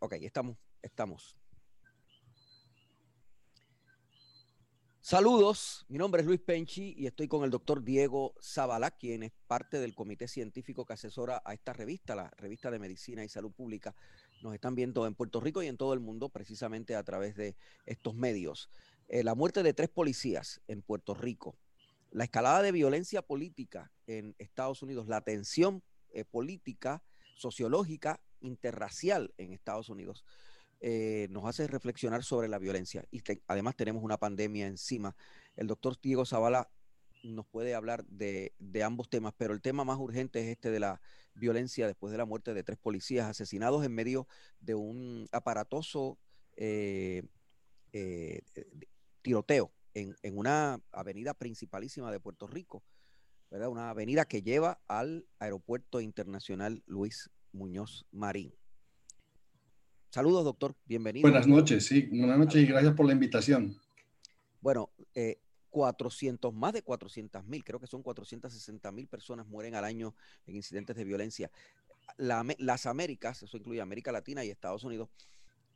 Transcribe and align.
Ok, 0.00 0.12
estamos, 0.20 0.56
estamos. 0.82 1.36
Saludos, 5.00 5.86
mi 5.88 5.98
nombre 5.98 6.20
es 6.20 6.26
Luis 6.26 6.40
Penchi 6.40 6.92
y 6.98 7.06
estoy 7.06 7.28
con 7.28 7.44
el 7.44 7.50
doctor 7.50 7.84
Diego 7.84 8.34
Zavala, 8.42 8.90
quien 8.90 9.22
es 9.22 9.32
parte 9.46 9.78
del 9.78 9.94
comité 9.94 10.26
científico 10.26 10.84
que 10.84 10.94
asesora 10.94 11.40
a 11.44 11.54
esta 11.54 11.72
revista, 11.72 12.16
la 12.16 12.28
revista 12.36 12.72
de 12.72 12.80
Medicina 12.80 13.22
y 13.22 13.28
Salud 13.28 13.52
Pública. 13.52 13.94
Nos 14.42 14.52
están 14.52 14.74
viendo 14.74 15.06
en 15.06 15.14
Puerto 15.14 15.40
Rico 15.40 15.62
y 15.62 15.68
en 15.68 15.76
todo 15.76 15.94
el 15.94 16.00
mundo 16.00 16.28
precisamente 16.28 16.96
a 16.96 17.04
través 17.04 17.36
de 17.36 17.56
estos 17.86 18.16
medios. 18.16 18.68
Eh, 19.06 19.22
la 19.22 19.36
muerte 19.36 19.62
de 19.62 19.74
tres 19.74 19.90
policías 19.90 20.60
en 20.66 20.82
Puerto 20.82 21.14
Rico, 21.14 21.56
la 22.10 22.24
escalada 22.24 22.62
de 22.62 22.72
violencia 22.72 23.22
política 23.22 23.92
en 24.08 24.34
Estados 24.38 24.82
Unidos, 24.82 25.06
la 25.06 25.20
tensión 25.20 25.84
eh, 26.10 26.24
política, 26.24 27.04
sociológica, 27.36 28.20
interracial 28.40 29.32
en 29.38 29.52
Estados 29.52 29.88
Unidos 29.88 30.24
eh, 30.80 31.28
nos 31.30 31.46
hace 31.46 31.66
reflexionar 31.66 32.22
sobre 32.22 32.48
la 32.48 32.58
violencia. 32.58 33.04
Y 33.10 33.22
además 33.46 33.76
tenemos 33.76 34.02
una 34.02 34.18
pandemia 34.18 34.66
encima. 34.66 35.16
El 35.56 35.66
doctor 35.66 35.98
Diego 36.00 36.26
Zavala 36.26 36.68
nos 37.22 37.46
puede 37.46 37.74
hablar 37.74 38.04
de, 38.06 38.52
ambos 38.84 39.08
temas, 39.08 39.32
pero 39.36 39.54
el 39.54 39.62
tema 39.62 39.84
más 39.84 39.98
urgente 39.98 40.40
es 40.40 40.48
este 40.48 40.70
de 40.70 40.80
la 40.80 41.00
violencia 41.34 41.86
después 41.86 42.12
de 42.12 42.18
la 42.18 42.24
muerte 42.24 42.54
de 42.54 42.62
tres 42.62 42.78
policías 42.78 43.26
asesinados 43.26 43.84
en 43.84 43.92
medio 43.92 44.28
de 44.60 44.74
un 44.74 45.28
aparatoso 45.32 46.18
eh, 46.56 47.22
eh, 47.92 48.42
tiroteo 49.22 49.72
en, 49.94 50.14
en, 50.22 50.38
una 50.38 50.80
avenida 50.92 51.34
principalísima 51.34 52.12
de 52.12 52.20
Puerto 52.20 52.46
Rico, 52.46 52.84
¿verdad? 53.50 53.68
una 53.68 53.90
avenida 53.90 54.26
que 54.26 54.42
lleva 54.42 54.80
al 54.88 55.26
Aeropuerto 55.38 56.00
Internacional 56.00 56.82
Luis 56.86 57.30
Muñoz 57.56 58.06
Marín. 58.12 58.54
Saludos, 60.10 60.44
doctor. 60.44 60.76
Bienvenido. 60.84 61.22
Buenas 61.22 61.46
noches, 61.46 61.86
sí. 61.86 62.02
Buenas 62.12 62.38
noches 62.38 62.62
y 62.62 62.66
gracias 62.66 62.94
por 62.94 63.06
la 63.06 63.12
invitación. 63.12 63.76
Bueno, 64.60 64.90
eh, 65.14 65.40
400, 65.70 66.54
más 66.54 66.72
de 66.72 66.82
400 66.82 67.44
mil, 67.44 67.64
creo 67.64 67.80
que 67.80 67.86
son 67.86 68.02
460 68.02 68.92
mil 68.92 69.08
personas 69.08 69.46
mueren 69.46 69.74
al 69.74 69.84
año 69.84 70.14
en 70.46 70.56
incidentes 70.56 70.96
de 70.96 71.04
violencia. 71.04 71.50
las 72.16 72.86
Américas, 72.86 73.42
eso 73.42 73.56
incluye 73.56 73.80
América 73.80 74.12
Latina 74.12 74.44
y 74.44 74.50
Estados 74.50 74.84
Unidos, 74.84 75.08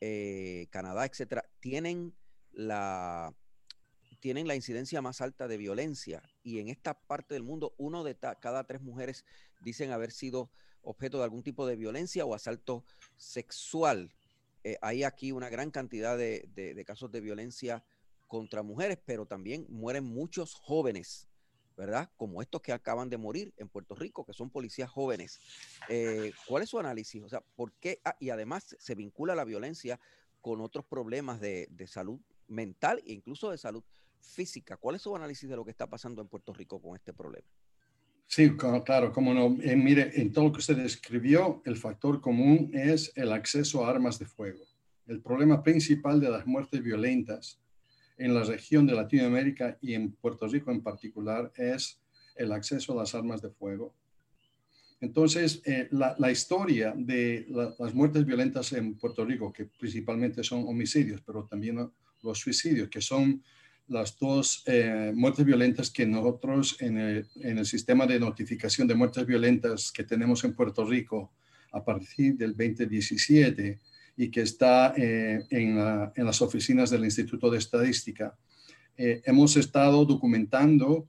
eh, 0.01 0.69
Canadá, 0.71 1.05
etcétera, 1.05 1.45
tienen 1.61 2.15
la, 2.53 3.35
tienen 4.21 4.49
la 4.49 4.55
incidencia 4.55 5.03
más 5.03 5.21
alta 5.21 5.49
de 5.49 5.59
violencia 5.59 6.23
y 6.43 6.61
en 6.61 6.69
esta 6.69 6.95
parte 6.95 7.35
del 7.35 7.43
mundo 7.43 7.75
uno 7.77 8.05
de 8.05 8.17
cada 8.41 8.65
tres 8.65 8.81
mujeres 8.81 9.25
dicen 9.61 9.91
haber 9.91 10.13
sido 10.13 10.51
objeto 10.83 11.19
de 11.19 11.25
algún 11.25 11.43
tipo 11.43 11.67
de 11.67 11.77
violencia 11.77 12.25
o 12.25 12.35
asalto 12.35 12.85
sexual. 13.17 14.13
Eh, 14.65 14.77
hay 14.83 15.05
aquí 15.05 15.33
una 15.33 15.49
gran 15.49 15.71
cantidad 15.71 16.19
de, 16.19 16.85
casos 16.87 17.11
de 17.11 17.21
violencia 17.21 17.85
contra 18.27 18.63
mujeres, 18.63 18.99
pero 19.05 19.27
también 19.27 19.67
mueren 19.69 20.05
muchos 20.05 20.55
jóvenes, 20.55 21.29
¿verdad? 21.77 22.11
Como 22.17 22.43
estos 22.43 22.61
que 22.61 22.73
acaban 22.73 23.09
de 23.09 23.17
morir 23.17 23.53
en 23.57 23.69
Puerto 23.69 23.95
Rico, 23.95 24.25
que 24.25 24.33
son 24.33 24.51
policías 24.51 24.91
jóvenes. 24.91 25.41
Eh, 25.89 26.33
¿Cuál 26.47 26.63
es 26.63 26.69
su 26.69 26.79
análisis? 26.79 27.23
O 27.23 27.29
sea, 27.29 27.41
¿por 27.57 27.73
qué? 27.73 28.01
Ah, 28.05 28.17
y 28.21 28.31
además 28.31 28.77
se 28.79 28.95
vincula 28.95 29.35
la 29.35 29.45
violencia 29.45 29.99
con 30.41 30.61
otros 30.61 30.85
problemas 30.85 31.41
de, 31.41 31.69
salud 31.87 32.21
mental 32.49 33.03
e 33.07 33.13
incluso 33.13 33.51
de 33.51 33.59
salud 33.59 33.83
física. 34.21 34.77
¿Cuál 34.77 34.97
es 34.97 35.03
su 35.03 35.15
análisis 35.15 35.49
de 35.49 35.57
lo 35.57 35.65
que 35.65 35.71
está 35.71 35.87
pasando 35.89 36.23
en 36.23 36.29
Puerto 36.29 36.53
Rico 36.53 36.81
con 36.81 36.97
este 36.97 37.13
problema? 37.13 37.49
Sí, 38.31 38.57
claro, 38.57 39.13
como 39.13 39.35
no. 39.35 39.61
Eh, 39.61 39.75
mire, 39.75 40.13
en 40.15 40.33
todo 40.33 40.45
lo 40.45 40.53
que 40.53 40.61
usted 40.61 40.77
describió, 40.77 41.63
el 41.65 41.77
factor 41.77 42.21
común 42.21 42.71
es 42.73 43.11
el 43.17 43.33
acceso 43.33 43.85
a 43.85 43.91
armas 43.91 44.21
de 44.21 44.25
fuego. 44.25 44.61
El 45.09 45.21
problema 45.21 45.65
principal 45.65 46.21
de 46.21 46.31
las 46.31 46.47
muertes 46.47 46.81
violentas 46.81 47.61
en 48.17 48.33
la 48.33 48.45
región 48.45 48.87
de 48.87 48.95
Latinoamérica 48.95 49.77
y 49.81 49.95
en 49.95 50.13
Puerto 50.13 50.47
Rico 50.47 50.71
en 50.71 50.81
particular 50.81 51.51
es 51.57 52.01
el 52.37 52.53
acceso 52.53 52.93
a 52.93 53.03
las 53.03 53.17
armas 53.17 53.43
de 53.43 53.51
fuego. 53.51 53.97
Entonces, 55.01 55.61
eh, 55.65 55.89
la, 55.91 56.31
historia 56.31 56.95
de 56.97 57.47
las 57.49 57.93
muertes 57.95 58.25
violentas 58.25 58.73
en 58.75 58.95
Puerto 58.95 59.25
Rico, 59.25 59.53
que 59.53 59.65
principalmente 59.65 60.45
son 60.45 60.69
homicidios, 60.69 61.21
pero 61.27 61.47
también 61.47 61.91
los 62.23 62.39
suicidios, 62.39 62.89
que 62.91 63.01
son 63.01 63.43
las 63.91 64.17
dos 64.17 64.63
eh, 64.67 65.13
muertes 65.15 65.45
violentas 65.45 65.91
que 65.91 66.07
nosotros 66.07 66.77
en 66.81 66.97
el, 66.97 67.67
sistema 67.67 68.07
de 68.07 68.21
notificación 68.21 68.87
de 68.87 68.95
muertes 68.95 69.27
violentas 69.27 69.91
que 69.91 70.05
tenemos 70.05 70.45
en 70.45 70.55
Puerto 70.55 70.85
Rico 70.85 71.33
a 71.73 71.85
partir 71.85 72.37
del 72.37 72.57
2017 72.57 73.81
y 74.17 74.31
que 74.31 74.43
está 74.43 74.95
eh, 74.97 75.45
en, 75.51 75.77
las 76.25 76.41
oficinas 76.41 76.91
del 76.91 77.05
Instituto 77.05 77.51
de 77.51 77.59
Estadística, 77.59 78.39
eh, 78.97 79.23
hemos 79.25 79.57
estado 79.57 80.05
documentando, 80.05 81.09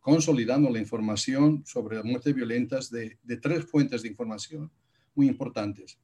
consolidando 0.00 0.70
la 0.70 0.80
información 0.80 1.62
sobre 1.66 1.96
las 1.96 2.04
muertes 2.04 2.34
violentas 2.34 2.90
de, 2.90 3.16
de 3.22 3.36
tres 3.36 3.64
fuentes 3.64 4.02
de 4.02 4.08
información 4.08 4.72
muy 5.14 5.28
importantes. 5.28 5.98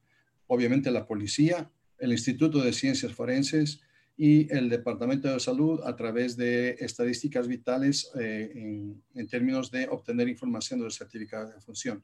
Obviamente 0.47 0.91
la 0.91 1.05
policía, 1.05 1.69
el 1.97 2.13
Instituto 2.13 2.59
de 2.59 2.71
Ciencias 2.71 3.11
Forenses, 3.11 3.81
y 4.15 4.53
el 4.53 4.69
Departamento 4.69 5.31
de 5.31 5.39
Salud 5.39 5.81
a 5.83 5.95
través 5.95 6.37
de 6.37 6.75
estadísticas 6.79 7.47
vitales 7.47 8.11
eh, 8.19 8.93
en, 9.15 9.27
términos 9.27 9.71
de 9.71 9.87
obtener 9.87 10.27
información 10.29 10.79
del 10.79 10.91
certificado 10.91 11.51
de 11.51 11.59
función. 11.61 12.03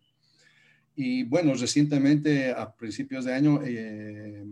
Y 0.95 1.23
bueno, 1.23 1.53
recientemente, 1.53 2.51
a 2.51 2.73
principios 2.73 3.25
de 3.25 3.33
año, 3.33 3.61
eh, 3.63 4.43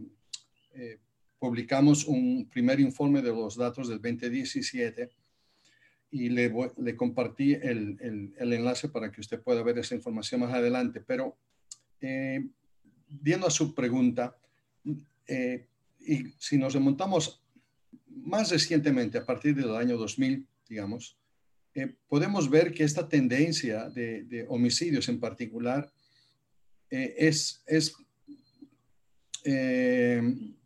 eh, 0.75 0.97
publicamos 1.39 2.05
un 2.05 2.47
primer 2.49 2.79
informe 2.79 3.21
de 3.21 3.29
los 3.29 3.55
datos 3.55 3.89
del 3.89 4.01
2017 4.01 5.09
y 6.11 6.29
le, 6.29 6.53
le 6.77 6.95
compartí 6.95 7.53
el, 7.53 7.97
el, 7.99 8.33
el, 8.37 8.53
enlace 8.53 8.87
para 8.87 9.11
que 9.11 9.19
usted 9.19 9.41
pueda 9.41 9.63
ver 9.63 9.79
esa 9.79 9.95
información 9.95 10.41
más 10.41 10.53
adelante. 10.53 11.01
Pero 11.05 11.35
viendo 13.09 13.47
a 13.47 13.51
su 13.51 13.73
pregunta, 13.73 14.37
y 15.27 16.33
si 16.37 16.57
nos 16.57 16.73
remontamos 16.73 17.43
más 18.23 18.51
recientemente, 18.51 19.17
a 19.17 19.25
partir 19.25 19.55
del 19.55 19.75
año 19.75 19.97
2000, 19.97 20.47
digamos, 20.67 21.17
eh, 21.77 21.95
podemos 22.07 22.49
ver 22.49 22.73
que 22.73 22.83
esta 22.83 23.07
tendencia 23.07 23.87
de, 23.89 24.45
homicidios 24.49 25.07
en 25.09 25.19
particular 25.19 25.91
eh, 26.89 27.13
es, 27.17 27.61
es 27.67 27.93
eh, 29.43 30.23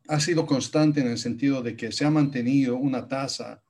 ha 0.07 0.19
sido 0.21 0.45
constante 0.45 1.01
en 1.01 1.07
el 1.07 1.17
sentido 1.17 1.61
de 1.61 1.75
que 1.75 1.91
se 1.91 2.05
ha 2.05 2.09
mantenido 2.09 2.77
una 2.77 3.09
tasa 3.09 3.61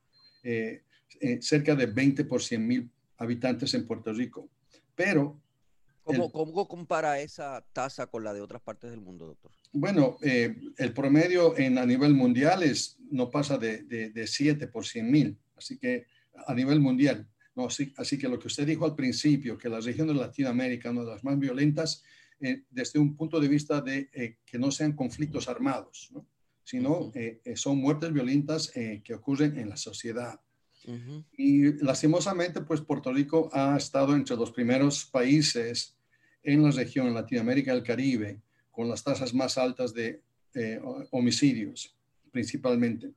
cerca 1.40 1.76
de 1.76 1.86
20 1.88 2.26
por 2.26 2.42
100 2.42 2.68
mil 2.68 2.92
habitantes 3.18 3.74
en 3.74 3.88
Puerto 3.88 4.14
Rico. 4.14 4.50
Pero... 4.96 5.42
¿Cómo, 6.04 6.32
¿Cómo 6.32 6.68
compara 6.68 7.20
esa 7.20 7.64
tasa 7.74 8.08
con 8.08 8.24
la 8.24 8.34
de 8.34 8.42
otras 8.42 8.62
partes 8.62 8.90
del 8.90 9.02
mundo, 9.02 9.28
doctor? 9.28 9.52
Bueno, 9.74 10.18
eh, 10.22 10.56
el 10.78 10.94
promedio 10.94 11.58
en, 11.58 11.78
a 11.78 11.86
nivel 11.86 12.14
mundial 12.14 12.64
es, 12.64 12.98
no 13.10 13.30
pasa 13.30 13.58
de, 13.58 13.84
de, 13.84 14.28
7 14.28 14.68
por 14.68 14.86
100 14.86 15.12
mil, 15.12 15.38
así 15.56 15.78
que 15.78 16.08
a 16.46 16.54
nivel 16.54 16.80
mundial. 16.80 17.28
No, 17.56 17.68
así, 17.68 17.94
así, 17.98 18.18
que 18.18 18.28
lo 18.28 18.40
que 18.40 18.48
usted 18.48 18.66
dijo 18.66 18.86
al 18.86 18.96
principio, 18.96 19.58
que 19.58 19.70
la 19.70 19.80
región 19.80 20.08
de 20.08 20.14
Latinoamérica 20.14 20.92
una 20.92 21.02
de 21.02 21.08
las 21.08 21.24
más 21.24 21.38
violentas, 21.40 22.04
eh, 22.40 22.64
desde 22.70 23.00
un 23.00 23.16
punto 23.16 23.40
de 23.40 23.48
vista 23.48 23.82
de 23.82 24.10
eh, 24.14 24.38
que 24.46 24.58
no 24.58 24.72
sean 24.72 24.94
conflictos 24.94 25.48
armados, 25.48 26.10
¿no? 26.12 26.28
sino 26.64 27.12
son 27.56 27.80
muertes 27.80 28.14
violentas 28.14 28.72
que 28.72 29.14
ocurren 29.14 29.58
en 29.58 29.68
la 29.68 29.76
sociedad. 29.76 30.40
Y 31.36 31.84
lastimosamente, 31.84 32.62
pues 32.62 32.80
Puerto 32.82 33.12
Rico 33.12 33.50
ha 33.52 33.76
estado 33.76 34.16
entre 34.16 34.38
los 34.38 34.52
primeros 34.52 35.06
países 35.06 35.98
en 36.44 36.64
la 36.64 36.72
región, 36.72 37.08
en 37.08 37.16
Latinoamérica 37.16 37.74
y 37.74 37.78
el 37.78 37.84
Caribe, 37.84 38.42
con 38.72 38.88
las 38.90 39.04
tasas 39.04 39.34
más 39.34 39.58
altas 39.58 39.94
de 39.94 40.22
eh, 40.54 40.82
homicidios, 41.12 41.96
principalmente. 42.32 43.12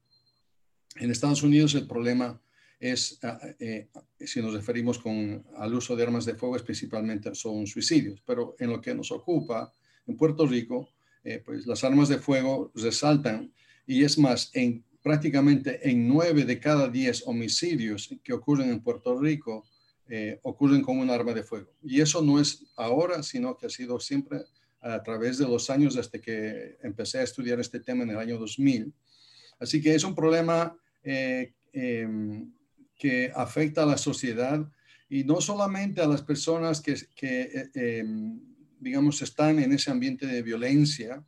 En 0.97 1.11
Estados 1.11 1.43
Unidos 1.43 1.75
el 1.75 1.87
problema 1.87 2.41
es, 2.79 3.19
ah, 3.23 3.41
eh, 3.59 3.89
si 4.21 4.41
nos 4.41 4.55
referimos 4.55 4.99
con, 4.99 5.45
al 5.57 5.75
uso 5.75 5.97
de 5.97 6.03
armas 6.03 6.27
de 6.27 6.35
fuego, 6.35 6.57
es 6.57 6.63
principalmente 6.63 7.35
son 7.35 7.67
suicidios, 7.67 8.23
pero 8.25 8.55
en 8.59 8.71
lo 8.71 8.81
que 8.81 8.95
nos 8.95 9.11
ocupa, 9.11 9.73
en 10.07 10.17
Puerto 10.17 10.47
Rico, 10.47 10.91
eh, 11.25 11.43
pues 11.45 11.67
las 11.67 11.83
armas 11.83 12.09
de 12.09 12.19
fuego 12.19 12.71
resaltan 12.75 13.53
y 13.87 14.05
es 14.05 14.19
más, 14.19 14.51
en 14.55 14.85
prácticamente 15.03 15.89
en 15.89 16.07
nueve 16.07 16.45
de 16.45 16.61
cada 16.61 16.89
diez 16.89 17.23
homicidios 17.27 18.15
que 18.23 18.33
ocurren 18.33 18.71
en 18.71 18.81
Puerto 18.81 19.19
Rico, 19.19 19.67
ocurren 20.43 20.83
con 20.83 20.99
un 20.99 21.11
arma 21.11 21.33
de 21.33 21.43
fuego. 21.43 21.73
Y 21.83 22.01
eso 22.01 22.23
no 22.23 22.39
es 22.39 22.67
ahora, 22.77 23.23
sino 23.23 23.57
que 23.57 23.67
ha 23.67 23.71
sido 23.71 23.99
siempre 23.99 24.43
a 24.85 25.03
través 25.03 25.39
de 25.39 25.49
los 25.49 25.71
años 25.71 25.95
desde 25.95 26.21
que 26.21 26.77
empecé 26.83 27.19
a 27.19 27.23
estudiar 27.23 27.59
este 27.59 27.81
tema 27.81 28.05
en 28.05 28.11
el 28.11 28.19
año 28.19 28.39
2000. 28.39 28.93
Así 29.59 29.81
que 29.81 29.95
es 29.95 30.05
un 30.05 30.15
problema 30.15 30.77
eh, 31.03 31.55
em, 31.73 32.53
que 32.95 33.33
afecta 33.35 33.83
a 33.83 33.87
la 33.87 33.97
sociedad 33.97 34.71
y 35.09 35.25
no 35.25 35.41
solamente 35.41 36.03
a 36.03 36.07
las 36.07 36.21
personas 36.21 36.83
que, 36.83 36.97
que 37.17 37.41
eh, 37.41 37.71
em, 37.75 38.39
digamos, 38.79 39.23
están 39.23 39.59
en 39.59 39.73
ese 39.73 39.91
ambiente 39.91 40.27
de 40.27 40.43
violencia, 40.43 41.25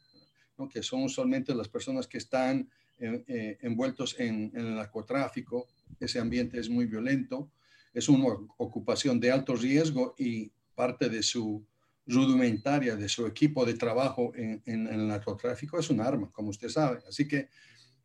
que 0.71 0.83
son 0.83 1.05
usualmente 1.05 1.55
las 1.55 1.69
personas 1.69 2.07
que 2.07 2.19
están 2.19 2.69
eh, 2.99 3.59
envueltos 3.63 4.17
en, 4.19 4.51
en, 4.55 4.67
el 4.67 4.75
narcotráfico, 4.75 5.67
ese 5.99 6.19
ambiente 6.19 6.59
es 6.59 6.69
muy 6.69 6.87
violento, 6.87 7.51
es 7.95 8.09
una 8.09 8.27
ocupación 8.59 9.19
de 9.19 9.31
alto 9.31 9.55
riesgo 9.55 10.15
y 10.19 10.51
parte 10.75 11.09
de 11.09 11.23
su 11.23 11.65
rudimentaria, 12.07 12.97
de 12.97 13.09
su 13.09 13.27
equipo 13.27 13.65
de 13.65 13.75
trabajo 13.75 14.33
en, 14.35 14.63
el 14.65 15.09
narcotráfico 15.09 15.79
es 15.79 15.91
un 15.91 16.01
arma, 16.01 16.31
como 16.33 16.51
usted 16.51 16.69
sabe. 16.69 17.01
Así 17.09 17.27
que 17.27 17.49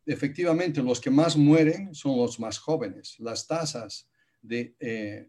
efectivamente 0.04 0.82
los 0.82 1.00
que 1.00 1.10
más 1.10 1.36
mueren 1.36 1.94
son 1.94 2.16
los 2.16 2.40
más 2.40 2.58
jóvenes. 2.58 3.16
Las 3.20 3.46
tasas 3.46 4.08
de, 4.40 4.74
eh, 4.80 5.28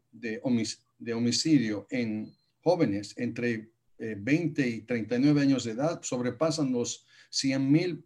homicidio 1.12 1.88
en 1.90 2.34
jóvenes 2.62 3.14
entre 3.18 3.72
20 3.98 4.64
eh, 4.64 4.68
y 4.70 4.82
39 4.82 5.42
años 5.42 5.64
de 5.64 5.72
edad 5.72 6.02
sobrepasan 6.02 6.72
los 6.72 7.06
100 7.30 7.72
mil, 7.72 8.06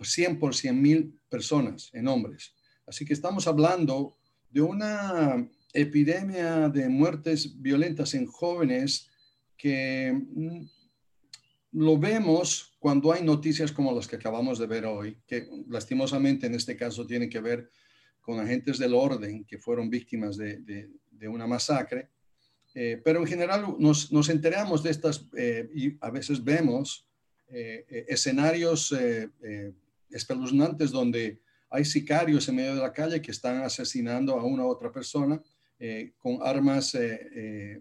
100 0.00 0.38
por 0.38 0.54
100 0.54 0.82
mil 0.82 1.20
personas 1.28 1.90
en 1.92 2.08
hombres. 2.08 2.54
Así 2.86 3.04
que 3.04 3.12
estamos 3.12 3.46
hablando 3.46 4.16
de 4.50 4.62
una 4.62 5.48
epidemia 5.72 6.68
de 6.68 6.88
muertes 6.88 7.60
violentas 7.60 8.14
en 8.14 8.26
jóvenes 8.26 9.09
que 9.60 10.12
mm, 10.12 10.64
lo 11.72 11.98
vemos 11.98 12.76
cuando 12.78 13.12
hay 13.12 13.22
noticias 13.22 13.70
como 13.70 13.94
las 13.94 14.08
que 14.08 14.16
acabamos 14.16 14.58
de 14.58 14.66
ver 14.66 14.86
hoy, 14.86 15.18
que 15.26 15.48
lastimosamente 15.68 16.46
en 16.46 16.54
este 16.54 16.76
caso 16.76 17.06
tienen 17.06 17.28
que 17.28 17.40
ver 17.40 17.70
con 18.20 18.40
agentes 18.40 18.78
del 18.78 18.94
orden 18.94 19.44
que 19.44 19.58
fueron 19.58 19.90
víctimas 19.90 20.36
de, 20.36 20.88
una 21.28 21.46
masacre. 21.46 22.08
Eh, 22.74 23.00
pero 23.04 23.20
en 23.20 23.26
general 23.26 23.76
nos, 23.78 24.10
nos 24.10 24.28
enteramos 24.30 24.82
de 24.82 24.90
estas 24.90 25.26
eh, 25.36 25.68
y 25.74 25.96
a 26.00 26.10
veces 26.10 26.42
vemos 26.42 27.06
eh, 27.48 28.06
escenarios 28.08 28.94
espeluznantes 30.08 30.90
donde 30.90 31.40
hay 31.68 31.84
sicarios 31.84 32.48
en 32.48 32.56
medio 32.56 32.74
de 32.76 32.80
la 32.80 32.92
calle 32.92 33.20
que 33.20 33.32
están 33.32 33.62
asesinando 33.62 34.38
a 34.38 34.44
una 34.44 34.64
u 34.64 34.68
otra 34.68 34.90
persona 34.90 35.42
eh, 35.82 36.12
con 36.18 36.40
armas 36.42 36.94
eh, 36.94 37.80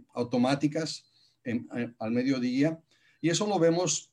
eh, 1.43 1.93
al 1.99 2.11
mediodía. 2.11 2.81
Y 3.21 3.29
eso 3.29 3.47
lo 3.47 3.59
vemos 3.59 4.11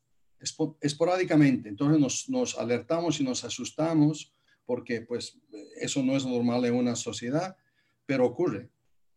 esporádicamente. 0.81 1.69
Entonces 1.69 2.01
nos, 2.01 2.29
nos, 2.29 2.59
alertamos 2.59 3.21
y 3.21 3.25
nos 3.25 3.45
asustamos 3.45 4.33
porque 4.65 5.01
pues 5.01 5.39
eso 5.81 6.03
no 6.03 6.17
es 6.17 6.27
normal 6.27 6.65
en 6.65 6.75
una 6.75 6.97
sociedad, 6.97 7.57
pero 8.05 8.27
ocurre. 8.27 8.69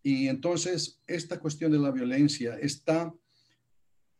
Y 0.03 0.27
entonces 0.27 1.01
esta 1.07 1.39
cuestión 1.39 1.71
de 1.71 1.79
la 1.79 1.91
violencia 1.91 2.57
está 2.59 3.13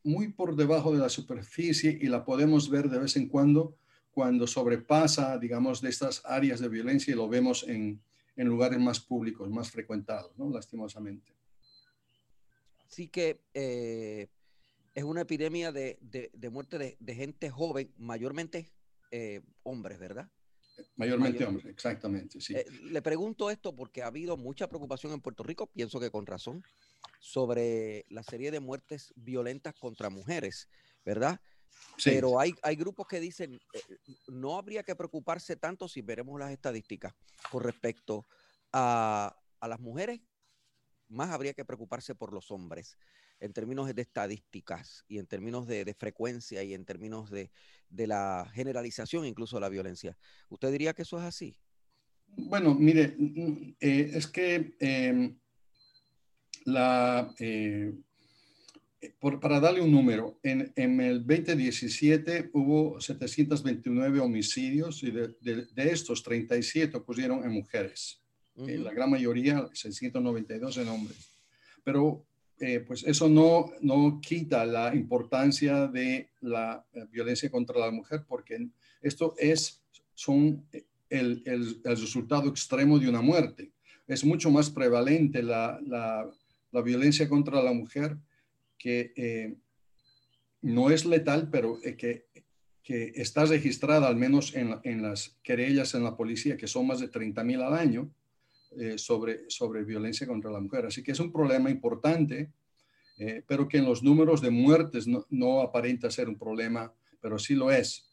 muy 0.04 0.30
por 0.30 0.56
debajo 0.56 0.92
de 0.92 1.00
la 1.00 1.10
superficie 1.10 1.98
y 2.02 2.08
la 2.08 2.26
podemos 2.26 2.70
ver 2.70 2.90
de 2.90 3.00
vez 3.00 3.16
en 3.16 3.28
cuando 3.28 3.76
cuando 4.12 4.48
sobrepasa, 4.48 5.38
digamos, 5.38 5.82
de 5.82 5.90
estas 5.90 6.22
áreas 6.26 6.60
de 6.60 6.68
violencia 6.68 7.14
y 7.14 7.16
lo 7.16 7.30
vemos 7.30 7.64
en, 7.68 8.02
en 8.36 8.48
lugares 8.48 8.80
más 8.80 9.00
públicos, 9.00 9.50
más 9.50 9.72
frecuentados, 9.72 10.38
¿no? 10.38 10.50
Lastimosamente. 10.50 11.39
Así 12.90 13.08
que 13.08 13.42
eh, 13.54 14.28
es 14.96 15.04
una 15.04 15.22
epidemia 15.22 15.72
de, 15.72 15.98
de, 16.02 16.50
muerte 16.50 16.78
de, 16.78 16.98
de, 17.00 17.16
gente 17.16 17.50
joven, 17.50 17.94
mayormente 17.98 18.72
eh, 19.12 19.42
hombres, 19.64 20.00
¿verdad? 20.00 20.30
Mayormente 20.96 21.46
hombres, 21.46 21.66
exactamente, 21.66 22.40
sí. 22.42 22.56
Eh, 22.56 22.66
le 22.84 23.02
pregunto 23.02 23.50
esto 23.50 23.76
porque 23.76 24.02
ha 24.02 24.08
habido 24.08 24.38
mucha 24.38 24.68
preocupación 24.68 25.14
en 25.14 25.22
Puerto 25.22 25.44
Rico, 25.44 25.68
pienso 25.68 26.00
que 26.00 26.10
con 26.10 26.26
razón, 26.26 26.64
sobre 27.20 28.06
la 28.10 28.24
serie 28.24 28.52
de 28.52 28.60
muertes 28.60 29.14
violentas 29.16 29.74
contra 29.76 30.10
mujeres, 30.10 30.70
¿verdad? 31.06 31.40
Pero 32.04 32.40
hay, 32.40 32.54
hay 32.64 32.76
grupos 32.76 33.08
que 33.08 33.20
dicen, 33.20 33.60
eh, 33.74 33.82
no 34.28 34.58
habría 34.58 34.84
que 34.84 34.96
preocuparse 34.96 35.56
tanto 35.56 35.88
si 35.88 36.02
veremos 36.02 36.40
las 36.40 36.52
estadísticas 36.52 37.14
con 37.52 37.64
respecto 37.64 38.26
a, 38.72 39.36
las 39.62 39.80
mujeres, 39.80 40.22
más 41.10 41.32
habría 41.32 41.54
que 41.54 41.66
preocuparse 41.66 42.16
por 42.16 42.34
los 42.34 42.52
hombres 42.52 42.98
en 43.40 43.54
términos 43.54 43.94
de 43.94 44.02
estadísticas 44.02 45.04
y 45.08 45.18
en 45.18 45.28
términos 45.28 45.68
de, 45.68 45.94
frecuencia 45.98 46.64
y 46.64 46.74
en 46.74 46.86
términos 46.86 47.30
de, 47.30 47.52
la 47.90 48.50
generalización 48.54 49.26
incluso 49.26 49.58
de 49.58 49.62
la 49.62 49.70
violencia. 49.70 50.18
¿Usted 50.50 50.72
diría 50.72 50.94
que 50.94 51.02
eso 51.02 51.18
es 51.18 51.24
así? 51.24 51.58
Bueno, 52.28 52.76
mire, 52.76 53.16
eh, 53.80 54.12
es 54.14 54.28
que 54.28 54.76
em, 54.80 55.36
la, 56.66 57.34
eh, 57.40 57.92
para 59.42 59.60
darle 59.60 59.82
un 59.82 59.92
número, 59.92 60.40
en, 60.44 60.74
el 60.76 61.26
2017 61.26 62.50
hubo 62.54 63.00
729 63.00 64.20
homicidios 64.20 65.04
y 65.04 65.12
de, 65.12 65.36
estos 65.76 66.22
37 66.24 66.98
ocurrieron 66.98 67.44
en 67.44 67.52
mujeres. 67.52 68.22
Eh, 68.68 68.78
la 68.78 68.92
gran 68.92 69.10
mayoría, 69.10 69.70
692 69.74 70.78
en 70.78 70.88
hombres. 70.90 71.32
Pero 71.84 72.26
eh, 72.60 72.82
pues 72.86 73.04
eso 73.04 73.30
no, 73.30 73.72
no 73.82 74.20
quita 74.22 74.66
la 74.66 74.94
importancia 74.94 75.88
de 75.88 76.30
la 76.42 76.86
eh, 76.94 77.06
violencia 77.10 77.50
contra 77.50 77.80
la 77.80 77.92
mujer 77.92 78.26
porque 78.28 78.68
esto 79.02 79.34
es 79.38 79.82
son 80.14 80.66
el, 81.10 81.42
el, 81.46 81.82
el, 81.86 81.98
resultado 81.98 82.50
extremo 82.50 83.00
de 83.00 83.08
una 83.08 83.22
muerte. 83.22 83.72
Es 84.08 84.26
mucho 84.26 84.52
más 84.52 84.70
prevalente 84.70 85.42
la, 85.42 85.80
la, 85.86 86.30
la 86.72 86.82
violencia 86.82 87.30
contra 87.30 87.64
la 87.64 87.74
mujer 87.74 88.18
que 88.78 89.14
eh, 89.16 89.56
no 90.62 90.90
es 90.90 91.06
letal, 91.06 91.50
pero 91.52 91.80
eh, 91.84 91.96
que, 91.96 92.26
que, 92.84 93.12
está 93.16 93.46
registrada 93.46 94.08
al 94.08 94.16
menos 94.16 94.56
en, 94.56 94.76
en, 94.84 95.02
las 95.02 95.38
querellas 95.44 95.94
en 95.94 96.04
la 96.04 96.18
policía, 96.18 96.58
que 96.58 96.68
son 96.68 96.88
más 96.88 97.00
de 97.00 97.08
30 97.08 97.44
mil 97.44 97.62
al 97.62 97.74
año, 97.74 98.10
eh, 98.78 98.98
sobre, 98.98 99.50
sobre 99.50 99.84
violencia 99.84 100.28
contra 100.28 100.52
la 100.52 100.60
mujer. 100.60 100.86
Así 100.86 101.04
que 101.04 101.12
es 101.12 101.20
un 101.20 101.32
problema 101.32 101.70
importante, 101.70 102.52
pero 103.48 103.68
que 103.68 103.80
en 103.80 103.84
los 103.84 104.02
números 104.02 104.42
de 104.42 104.50
muertes 104.50 105.06
no, 105.06 105.60
aparenta 105.60 106.10
ser 106.10 106.30
un 106.30 106.38
problema, 106.38 106.94
pero 107.20 107.38
sí 107.38 107.54
lo 107.54 107.70
es. 107.70 108.10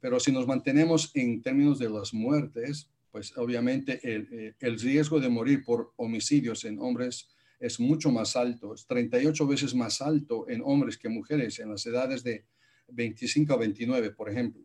pero 0.00 0.18
si 0.18 0.32
nos 0.32 0.48
mantenemos 0.48 1.12
en 1.14 1.40
términos 1.42 1.78
de 1.78 1.88
las 1.88 2.12
muertes, 2.12 2.90
pues 3.12 3.38
obviamente 3.38 4.00
el, 4.02 4.56
el 4.58 4.80
riesgo 4.80 5.20
de 5.20 5.28
morir 5.28 5.64
por 5.64 5.92
homicidios 5.94 6.64
en 6.64 6.80
hombres 6.80 7.28
es 7.60 7.80
mucho 7.80 8.10
más 8.10 8.36
alto, 8.36 8.74
es 8.74 8.86
38 8.86 9.46
veces 9.46 9.74
más 9.74 10.02
alto 10.02 10.48
en 10.48 10.60
hombres 10.64 10.98
que 10.98 11.08
mujeres 11.08 11.58
en 11.58 11.70
las 11.70 11.86
edades 11.86 12.22
de 12.22 12.44
25 12.88 13.52
a 13.52 13.56
29, 13.56 14.10
por 14.10 14.30
ejemplo. 14.30 14.62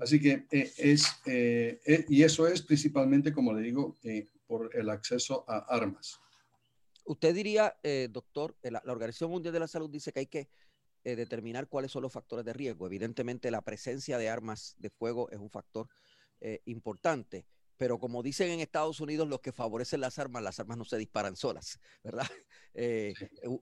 Así 0.00 0.20
que 0.20 0.46
eh, 0.50 0.72
es, 0.76 1.06
eh, 1.26 1.80
eh, 1.86 2.04
y 2.08 2.22
eso 2.22 2.46
es 2.46 2.62
principalmente, 2.62 3.32
como 3.32 3.52
le 3.52 3.62
digo, 3.62 3.96
por 4.46 4.74
el 4.74 4.90
acceso 4.90 5.44
a 5.46 5.58
armas. 5.58 6.20
Usted 7.04 7.34
diría, 7.34 7.76
doctor, 8.10 8.56
la, 8.62 8.82
la, 8.84 8.92
Organización 8.92 9.30
Mundial 9.30 9.52
de 9.52 9.60
la 9.60 9.68
Salud 9.68 9.90
dice 9.90 10.12
que 10.12 10.20
hay 10.20 10.26
que 10.26 10.48
determinar 11.02 11.68
cuáles 11.68 11.90
son 11.90 12.02
los 12.02 12.12
factores 12.12 12.44
de 12.44 12.52
riesgo. 12.52 12.86
Evidentemente, 12.86 13.50
la 13.50 13.62
presencia 13.62 14.18
de 14.18 14.28
armas 14.28 14.76
de 14.78 14.90
fuego 14.90 15.30
es 15.30 15.38
un 15.38 15.50
factor 15.50 15.88
importante 16.64 17.46
pero 17.76 17.98
como 17.98 18.22
dicen 18.22 18.50
en 18.50 18.60
Estados 18.60 19.00
Unidos, 19.00 19.26
los 19.26 19.40
que 19.40 19.52
favorecen 19.52 20.02
las 20.02 20.18
armas, 20.18 20.42
las 20.42 20.60
armas 20.60 20.76
no 20.76 20.84
se 20.84 20.98
disparan 20.98 21.34
solas, 21.34 21.80
¿verdad? 22.04 22.26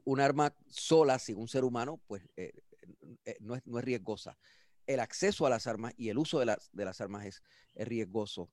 Un 0.05 0.19
arma 0.19 0.53
sola 0.67 1.21
sin 1.21 1.37
un 1.37 1.47
ser 1.47 1.63
humano, 1.63 2.01
pues 2.09 2.25
no, 3.41 3.55
es, 3.55 3.65
no, 3.65 3.79
es, 3.79 3.85
riesgosa. 3.85 4.37
El 4.89 4.99
acceso 4.99 5.47
a 5.47 5.51
las 5.51 5.69
armas 5.69 5.95
y 5.97 6.09
el 6.09 6.19
uso 6.19 6.41
de 6.41 6.47
las, 6.47 6.71
de 6.73 6.85
las 6.85 7.01
armas 7.01 7.25
es, 7.27 7.43
es 7.77 7.87
riesgoso. 7.87 8.51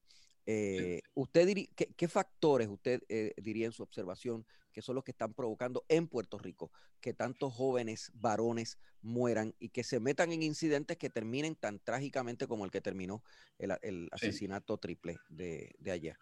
¿usted 1.16 1.48
diría, 1.48 1.66
qué, 1.76 1.88
qué, 1.98 2.08
factores 2.08 2.68
usted 2.68 3.02
diría 3.38 3.66
en 3.66 3.72
su 3.72 3.82
observación 3.82 4.46
que 4.72 4.84
son 4.84 4.94
los 4.94 5.04
que 5.04 5.10
están 5.10 5.34
provocando 5.34 5.86
en 5.90 6.08
Puerto 6.08 6.38
Rico 6.38 6.72
que 7.00 7.14
tantos 7.14 7.54
jóvenes 7.54 8.12
varones 8.14 8.78
mueran 9.02 9.56
y 9.58 9.70
que 9.70 9.84
se 9.84 10.00
metan 10.00 10.34
en 10.34 10.44
incidentes 10.44 10.98
que 10.98 11.10
terminen 11.10 11.56
tan 11.56 11.80
trágicamente 11.80 12.46
como 12.48 12.66
el 12.66 12.72
que 12.72 12.82
terminó 12.82 13.24
el, 13.58 14.10
asesinato 14.12 14.78
triple 14.78 15.18
de, 15.30 15.74
de, 15.80 15.92
ayer. 15.92 16.18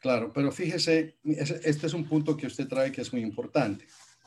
Claro, 0.00 0.32
pero 0.32 0.52
fíjese, 0.52 1.16
este 1.24 1.86
es 1.86 1.94
un 1.94 2.08
punto 2.08 2.36
que 2.36 2.46
usted 2.46 2.68
trae 2.68 2.92
que 2.92 3.00
es 3.00 3.12
muy 3.12 3.22
importante, 3.22 3.86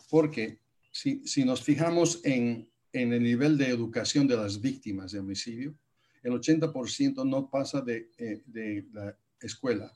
porque 0.10 0.60
si, 0.92 1.26
si 1.26 1.46
nos 1.46 1.64
fijamos 1.64 2.20
en, 2.26 2.70
en 2.94 3.14
el 3.14 3.24
nivel 3.24 3.58
de 3.58 3.68
educación 3.68 4.28
de 4.28 4.38
las 4.38 4.60
víctimas 4.62 5.12
de 5.12 5.20
homicidio, 5.20 5.76
el 6.24 6.34
80% 6.34 7.28
no 7.28 7.50
pasa 7.50 7.82
de, 7.82 8.10
eh, 8.18 8.42
de, 8.46 8.86
la 8.92 9.18
escuela 9.40 9.94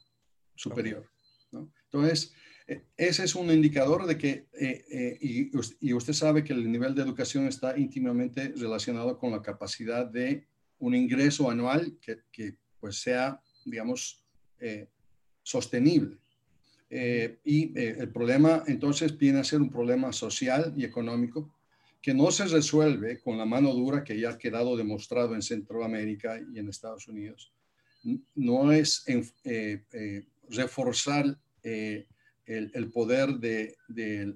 superior. 0.55 1.09
¿no? 1.51 1.71
Entonces, 1.85 2.33
eh, 2.67 2.83
ese 2.95 3.25
es 3.25 3.35
un 3.35 3.51
indicador 3.51 4.05
de 4.05 4.17
que, 4.17 4.47
eh, 4.53 4.85
eh, 4.89 5.17
y, 5.81 5.93
usted 5.93 6.13
sabe 6.13 6.43
que 6.43 6.53
el 6.53 6.71
nivel 6.71 6.95
de 6.95 7.01
educación 7.01 7.47
está 7.47 7.77
íntimamente 7.77 8.53
relacionado 8.55 9.17
con 9.17 9.31
la 9.31 9.41
capacidad 9.41 10.05
de 10.05 10.47
un 10.79 10.95
ingreso 10.95 11.50
anual 11.50 11.97
que, 12.01 12.19
que 12.31 12.55
pues 12.79 12.97
sea, 12.97 13.41
digamos, 13.65 14.21
sostenible. 15.41 16.17
y 16.89 17.77
el 17.77 18.09
problema 18.09 18.63
entonces 18.67 19.17
viene 19.17 19.39
a 19.39 19.43
ser 19.43 19.62
un 19.62 19.69
problema 19.69 20.13
social 20.13 20.73
y 20.77 20.85
económico 20.85 21.53
que 22.03 22.13
no 22.13 22.29
se 22.31 22.43
resuelve 22.45 23.22
con 23.22 23.38
la 23.38 23.45
mano 23.45 23.74
dura 23.74 24.03
que 24.03 24.19
ya 24.19 24.31
ha 24.31 24.38
quedado 24.38 24.75
demostrado 24.75 25.36
en 25.36 25.41
Centroamérica 25.41 26.38
y 26.53 26.60
en 26.60 26.67
Estados 26.67 27.07
Unidos. 27.07 27.53
No 28.36 28.74
es 28.74 29.05
eh, 29.07 29.24
eh, 29.93 30.25
reforzar 30.50 31.39
eh, 31.63 32.05
el, 32.45 32.91
poder 32.91 33.36
de, 33.36 33.77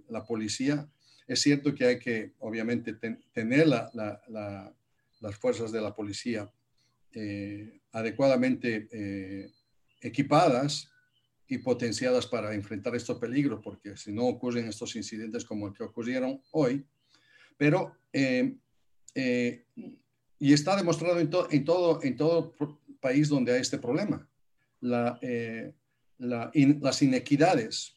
la 0.07 0.23
policía. 0.25 0.89
Es 1.27 1.41
cierto 1.41 1.75
que 1.75 1.85
hay 1.85 1.99
que, 1.99 2.31
obviamente, 2.39 2.93
tener 3.33 3.67
las 3.67 5.35
fuerzas 5.37 5.69
de 5.73 5.81
la 5.81 5.93
policía 5.93 6.49
adecuadamente 7.91 9.51
equipadas 9.99 10.89
y 11.49 11.57
potenciadas 11.57 12.27
para 12.27 12.53
enfrentar 12.53 12.95
estos 12.95 13.17
peligros, 13.17 13.59
porque 13.61 13.97
si 13.97 14.13
no 14.13 14.25
ocurren 14.25 14.69
estos 14.69 14.95
incidentes 14.95 15.43
como 15.43 15.67
el 15.67 15.73
que 15.73 15.83
ocurrieron 15.83 16.41
hoy, 16.51 16.85
pero, 17.57 17.97
eh, 18.13 18.55
eh, 19.15 19.65
y 20.39 20.53
está 20.53 20.75
demostrado 20.75 21.19
en, 21.19 21.29
en, 21.51 21.65
todo, 21.65 22.03
en 22.03 22.15
todo 22.15 22.55
país 22.99 23.29
donde 23.29 23.53
hay 23.53 23.61
este 23.61 23.79
problema, 23.79 24.27
la, 24.81 25.17
eh, 25.21 25.73
las 26.19 27.01
inequidades 27.01 27.93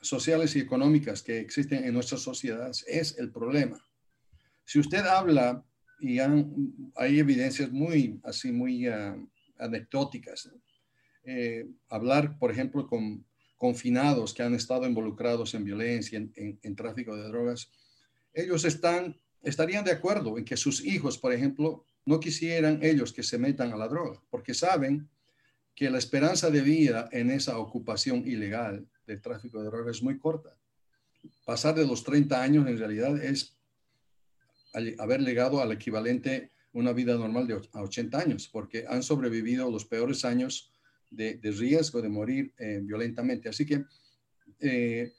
sociales 0.00 0.54
y 0.54 0.60
económicas 0.60 1.20
que 1.20 1.40
existen 1.40 1.84
en 1.84 1.94
nuestras 1.94 2.20
sociedades 2.20 2.84
es 2.86 3.18
el 3.18 3.32
problema. 3.32 3.84
Si 4.64 4.78
usted 4.78 5.04
habla, 5.04 5.64
y 6.00 6.18
hay 6.18 7.18
evidencias 7.18 7.70
muy, 7.70 8.20
así, 8.24 8.52
muy 8.52 8.86
ah, 8.86 9.16
anecdóticas, 9.58 10.50
eh, 11.24 11.66
hablar, 11.88 12.38
por 12.38 12.50
ejemplo, 12.50 12.86
con 12.86 13.24
confinados 13.56 14.34
que 14.34 14.42
han 14.42 14.54
estado 14.54 14.88
involucrados 14.88 15.54
en 15.54 15.64
violencia, 15.64 16.18
en, 16.18 16.76
tráfico 16.76 17.14
de 17.14 17.28
drogas, 17.28 17.70
ellos 18.32 18.64
están, 18.64 19.20
estarían 19.42 19.84
de 19.84 19.92
acuerdo 19.92 20.38
en 20.38 20.44
que 20.44 20.56
sus 20.56 20.84
hijos, 20.84 21.18
por 21.18 21.32
ejemplo, 21.32 21.86
no 22.04 22.20
quisieran 22.20 22.80
ellos 22.82 23.12
que 23.12 23.22
se 23.22 23.38
metan 23.38 23.72
a 23.72 23.76
la 23.76 23.88
droga, 23.88 24.20
porque 24.30 24.54
saben 24.54 25.08
que 25.74 25.90
la 25.90 25.98
esperanza 25.98 26.50
de 26.50 26.60
vida 26.60 27.08
en 27.12 27.30
esa 27.30 27.58
ocupación 27.58 28.26
ilegal 28.26 28.86
de 29.06 29.16
tráfico 29.16 29.58
de 29.58 29.66
drogas 29.66 29.96
es 29.96 30.02
muy 30.02 30.18
corta. 30.18 30.56
Pasar 31.44 31.74
de 31.74 31.86
los 31.86 32.04
30 32.04 32.42
años 32.42 32.66
en 32.66 32.78
realidad 32.78 33.22
es 33.22 33.56
haber 34.98 35.20
llegado 35.20 35.60
al 35.60 35.72
equivalente 35.72 36.50
una 36.72 36.92
vida 36.92 37.16
normal 37.16 37.46
de 37.46 37.60
a 37.72 37.82
80 37.82 38.18
años, 38.18 38.48
porque 38.48 38.84
han 38.88 39.02
sobrevivido 39.02 39.70
los 39.70 39.84
peores 39.84 40.24
años 40.24 40.72
de, 41.10 41.38
riesgo 41.42 42.00
de 42.00 42.08
morir 42.08 42.54
eh, 42.58 42.80
violentamente. 42.82 43.48
Así 43.48 43.66
que 43.66 43.84
eh, 44.58 45.12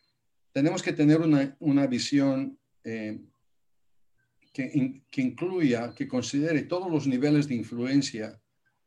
tenemos 0.52 0.82
que 0.82 0.94
tener 0.94 1.22
una, 1.22 1.56
una 1.60 1.86
visión 1.88 2.58
eh, 2.84 3.20
que, 4.52 5.22
incluya, 5.22 5.94
que 5.96 6.08
considere 6.08 6.64
todos 6.64 6.92
los 6.92 7.08
niveles 7.08 7.48
de 7.48 7.56
influencia 7.56 8.40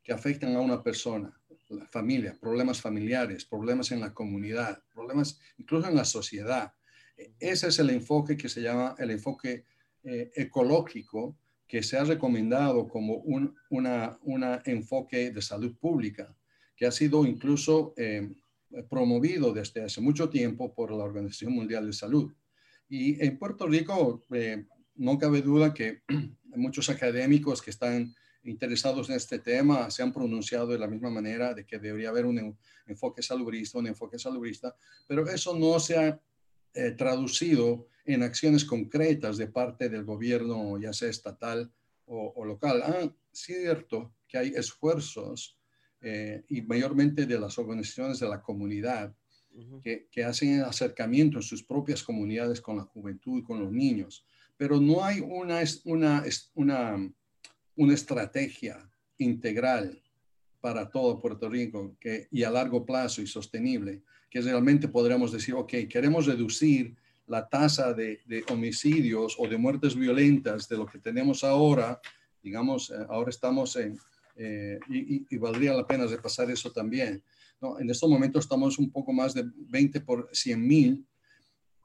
que 0.02 0.12
afectan 0.12 0.54
a 0.54 0.60
una 0.60 0.82
persona, 0.82 1.36
la 1.68 1.86
familia, 1.86 2.36
problemas 2.40 2.80
familiares, 2.80 3.44
problemas 3.44 3.90
en 3.90 4.00
la 4.00 4.14
comunidad, 4.14 4.82
problemas 4.94 5.40
incluso 5.58 5.88
en 5.88 5.96
la 5.96 6.04
sociedad. 6.04 6.72
Ese 7.40 7.68
es 7.68 7.78
el 7.80 7.90
enfoque 7.90 8.36
que 8.36 8.48
se 8.48 8.62
llama 8.62 8.94
el 8.98 9.10
enfoque 9.10 9.64
ecológico 10.04 11.36
que 11.66 11.82
se 11.82 11.98
ha 11.98 12.04
recomendado 12.04 12.86
como 12.86 13.16
un 13.16 13.56
una, 13.70 14.16
una 14.22 14.62
enfoque 14.64 15.32
de 15.32 15.42
salud 15.42 15.76
pública 15.76 16.32
que 16.76 16.86
ha 16.86 16.92
sido 16.92 17.24
incluso 17.24 17.94
eh, 17.96 18.30
promovido 18.88 19.52
desde 19.52 19.82
hace 19.82 20.00
mucho 20.00 20.28
tiempo 20.28 20.72
por 20.74 20.90
la 20.90 21.04
Organización 21.04 21.54
Mundial 21.54 21.86
de 21.86 21.92
Salud. 21.92 22.32
Y 22.88 23.22
en 23.24 23.38
Puerto 23.38 23.66
Rico 23.66 24.22
eh, 24.32 24.64
no 24.94 25.18
cabe 25.18 25.42
duda 25.42 25.74
que 25.74 26.02
muchos 26.56 26.88
académicos 26.88 27.60
que 27.60 27.70
están 27.70 28.14
interesados 28.44 29.10
en 29.10 29.16
este 29.16 29.40
tema 29.40 29.90
se 29.90 30.02
han 30.02 30.12
pronunciado 30.12 30.68
de 30.68 30.78
la 30.78 30.86
misma 30.86 31.10
manera 31.10 31.52
de 31.52 31.66
que 31.66 31.78
debería 31.78 32.10
haber 32.10 32.26
un 32.26 32.56
enfoque 32.86 33.22
salubrista, 33.22 33.78
un 33.78 33.88
enfoque 33.88 34.18
salubrista, 34.18 34.74
pero 35.06 35.28
eso 35.28 35.58
no 35.58 35.80
se 35.80 35.98
ha 35.98 36.20
eh, 36.74 36.92
traducido 36.92 37.88
en 38.04 38.22
acciones 38.22 38.64
concretas 38.64 39.36
de 39.36 39.48
parte 39.48 39.88
del 39.88 40.04
gobierno, 40.04 40.78
ya 40.80 40.92
sea 40.92 41.10
estatal 41.10 41.72
o, 42.04 42.32
o 42.36 42.44
local. 42.44 42.82
Ah, 42.84 43.12
cierto 43.32 44.14
que 44.28 44.38
hay 44.38 44.48
esfuerzos 44.54 45.58
eh, 46.00 46.44
y 46.48 46.62
mayormente 46.62 47.26
de 47.26 47.38
las 47.38 47.58
organizaciones 47.58 48.20
de 48.20 48.28
la 48.28 48.42
comunidad 48.42 49.14
que, 49.82 50.24
hacen 50.24 50.62
acercamiento 50.62 51.38
en 51.38 51.42
sus 51.42 51.62
propias 51.62 52.02
comunidades 52.02 52.60
con 52.60 52.76
la 52.76 52.84
juventud 52.84 53.38
y 53.38 53.42
con 53.42 53.60
los 53.60 53.72
niños. 53.72 54.24
Pero 54.56 54.80
no 54.80 55.04
hay 55.04 55.20
una, 55.20 55.60
una, 55.84 56.24
una, 56.54 57.12
una 57.76 57.94
estrategia 57.94 58.88
integral 59.18 60.02
para 60.60 60.88
todo 60.88 61.20
Puerto 61.20 61.48
Rico 61.48 61.96
que, 62.00 62.28
y 62.30 62.42
a 62.42 62.50
largo 62.50 62.84
plazo 62.84 63.22
y 63.22 63.26
sostenible, 63.26 64.02
que 64.30 64.40
realmente 64.40 64.88
podríamos 64.88 65.32
decir, 65.32 65.54
ok, 65.54 65.72
queremos 65.88 66.26
reducir 66.26 66.96
la 67.26 67.48
tasa 67.48 67.92
de, 67.92 68.20
de, 68.26 68.44
homicidios 68.50 69.36
o 69.38 69.48
de 69.48 69.56
muertes 69.56 69.94
violentas 69.94 70.68
de 70.68 70.76
lo 70.76 70.86
que 70.86 70.98
tenemos 70.98 71.44
ahora, 71.44 72.00
digamos, 72.42 72.90
eh, 72.90 72.94
ahora 73.08 73.30
estamos 73.30 73.76
en 73.76 73.98
eh, 74.38 74.78
y, 74.88 75.36
valdría 75.38 75.72
la 75.72 75.86
pena 75.86 76.06
repasar 76.06 76.50
eso 76.50 76.70
también. 76.70 77.22
¿No? 77.60 77.78
En 77.78 77.90
estos 77.90 78.08
momentos 78.08 78.44
estamos 78.44 78.78
un 78.78 78.90
poco 78.90 79.12
más 79.12 79.34
de 79.34 79.44
20 79.54 80.00
por 80.00 80.28
100 80.32 80.66
mil 80.66 81.06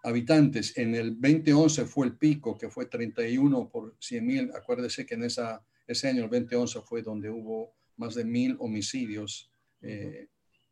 habitantes. 0.03 0.77
En 0.77 0.95
el 0.95 1.19
2011 1.19 1.85
fue 1.85 2.07
el 2.07 2.17
pico, 2.17 2.57
que 2.57 2.69
fue 2.69 2.85
31 2.85 3.69
por 3.69 3.95
100 3.99 4.25
mil. 4.25 4.51
Acuérdese 4.55 5.05
que 5.05 5.15
en 5.15 5.23
esa, 5.23 5.63
ese 5.87 6.09
año, 6.09 6.25
el 6.25 6.29
2011, 6.29 6.81
fue 6.81 7.01
donde 7.01 7.29
hubo 7.29 7.75
más 7.97 8.15
de 8.15 8.25
mil 8.25 8.55
homicidios 8.59 9.51
eh, 9.81 10.27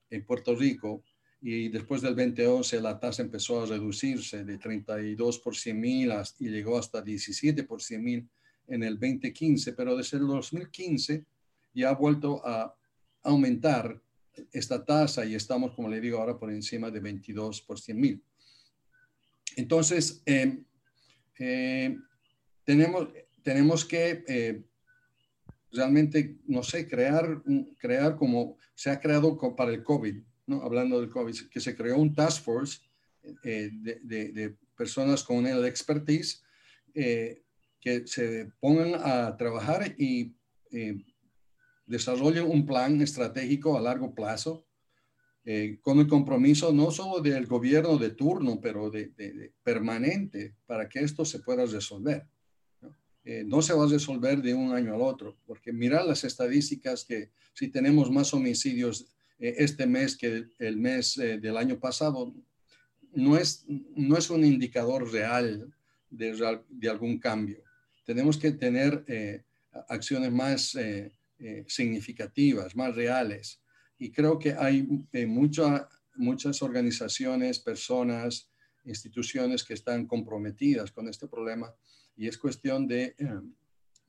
en 0.09 0.25
Puerto 0.25 0.55
Rico. 0.55 1.03
Y 1.41 1.69
después 1.69 2.01
del 2.01 2.15
2011 2.15 2.81
la 2.81 2.99
tasa 2.99 3.21
empezó 3.21 3.61
a 3.61 3.65
reducirse 3.65 4.43
de 4.43 4.57
32 4.57 5.39
por 5.39 5.55
100 5.55 5.79
mil 5.79 6.11
y 6.39 6.49
llegó 6.49 6.77
hasta 6.77 7.01
17 7.01 7.63
por 7.63 7.81
100 7.81 8.03
mil 8.03 8.29
en 8.67 8.83
el 8.83 8.95
2015. 8.99 9.73
Pero 9.73 9.95
desde 9.95 10.17
el 10.17 10.27
2015 10.27 11.25
y 11.73 11.83
ha 11.83 11.93
vuelto 11.93 12.45
a 12.45 12.75
aumentar 13.23 14.01
esta 14.51 14.85
tasa 14.85 15.25
y 15.25 15.35
estamos, 15.35 15.73
como 15.73 15.89
le 15.89 16.01
digo 16.01 16.19
ahora, 16.19 16.37
por 16.37 16.51
encima 16.51 16.89
de 16.89 16.99
22 16.99 17.61
por 17.61 17.79
100 17.79 17.99
mil. 17.99 18.23
Entonces, 19.55 20.21
eh, 20.25 20.63
eh, 21.39 21.97
tenemos, 22.63 23.09
tenemos 23.43 23.85
que 23.85 24.23
eh, 24.27 24.63
realmente, 25.71 26.37
no 26.45 26.63
sé, 26.63 26.87
crear, 26.87 27.41
crear 27.77 28.15
como 28.15 28.57
se 28.75 28.89
ha 28.89 28.99
creado 28.99 29.37
para 29.55 29.71
el 29.71 29.83
COVID, 29.83 30.15
¿no? 30.47 30.61
hablando 30.61 30.99
del 30.99 31.09
COVID, 31.09 31.49
que 31.49 31.59
se 31.59 31.75
creó 31.75 31.97
un 31.97 32.13
task 32.13 32.43
force 32.43 32.79
de, 33.43 33.69
de, 34.03 34.55
personas 34.77 35.23
con 35.23 35.45
el 35.45 35.65
expertise 35.65 36.41
que 36.93 38.07
se 38.07 38.49
pongan 38.61 38.93
a 38.95 39.35
trabajar 39.35 39.93
y 39.97 40.33
desarrollen 41.89 42.45
un 42.45 42.65
plan 42.65 43.01
estratégico 43.01 43.75
a 43.75 43.81
largo 43.81 44.13
plazo 44.13 44.67
eh, 45.43 45.79
con 45.81 45.99
el 45.99 46.07
compromiso 46.07 46.71
no 46.71 46.91
solo 46.91 47.19
del 47.21 47.47
gobierno 47.47 47.97
de 47.97 48.11
turno, 48.11 48.59
pero 48.61 48.91
de, 48.91 49.51
permanente 49.63 50.53
para 50.67 50.87
que 50.87 50.99
esto 50.99 51.25
se 51.25 51.39
pueda 51.39 51.65
resolver. 51.65 52.27
¿no? 52.81 52.95
Eh, 53.23 53.43
¿no? 53.43 53.63
se 53.63 53.73
va 53.73 53.85
a 53.85 53.89
resolver 53.89 54.39
de 54.43 54.53
un 54.53 54.71
año 54.71 54.93
al 54.93 55.01
otro, 55.01 55.39
porque 55.47 55.73
mirar 55.73 56.05
las 56.05 56.23
estadísticas 56.23 57.03
que 57.03 57.31
si 57.53 57.69
tenemos 57.69 58.11
más 58.11 58.31
homicidios 58.35 59.07
eh, 59.39 59.55
este 59.57 59.87
mes 59.87 60.15
que 60.15 60.45
el, 60.59 60.77
mes 60.77 61.15
del 61.15 61.57
año 61.57 61.79
pasado, 61.79 62.35
no 63.13 63.35
es, 63.35 63.65
no 63.67 64.15
es 64.15 64.29
un 64.29 64.45
indicador 64.45 65.11
real 65.11 65.73
de, 66.11 66.59
de 66.69 66.89
algún 66.89 67.17
cambio. 67.17 67.63
Tenemos 68.05 68.37
que 68.37 68.51
tener 68.51 69.03
acciones 69.87 70.31
más 70.31 70.75
eh, 71.41 71.63
significativas, 71.69 72.75
más 72.75 72.93
reales. 72.93 73.61
Y 73.97 74.11
creo 74.11 74.37
que 74.37 74.55
hay 74.59 74.85
eh, 75.13 75.25
muchas 75.25 76.61
organizaciones, 76.61 77.59
personas, 77.59 78.49
instituciones 78.83 79.63
que 79.63 79.73
están 79.73 80.05
comprometidas 80.05 80.91
con 80.91 81.07
este 81.07 81.29
problema 81.29 81.73
y 82.17 82.27
es 82.27 82.37
cuestión 82.37 82.87
de 82.87 83.15
eh, 83.17 83.39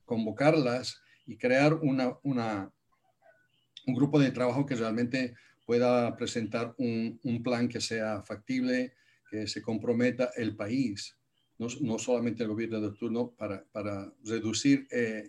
convocarlas 0.03 1.01
y 1.25 1.37
crear 1.37 1.73
una, 1.75 2.17
un 2.21 3.95
grupo 3.95 4.19
de 4.19 4.31
trabajo 4.31 4.65
que 4.65 4.75
realmente 4.75 5.33
pueda 5.65 6.17
presentar 6.17 6.75
un, 6.79 7.17
un 7.23 7.41
plan 7.41 7.69
que 7.69 7.79
sea 7.79 8.21
factible, 8.23 8.93
que 9.29 9.47
se 9.47 9.61
comprometa 9.61 10.31
el 10.35 10.57
país, 10.57 11.15
no, 11.57 11.67
no 11.79 11.97
solamente 11.97 12.43
el 12.43 12.49
gobierno 12.49 12.81
de 12.81 12.91
turno, 12.91 13.31
para, 13.37 13.63
para 13.71 14.11
reducir 14.25 14.85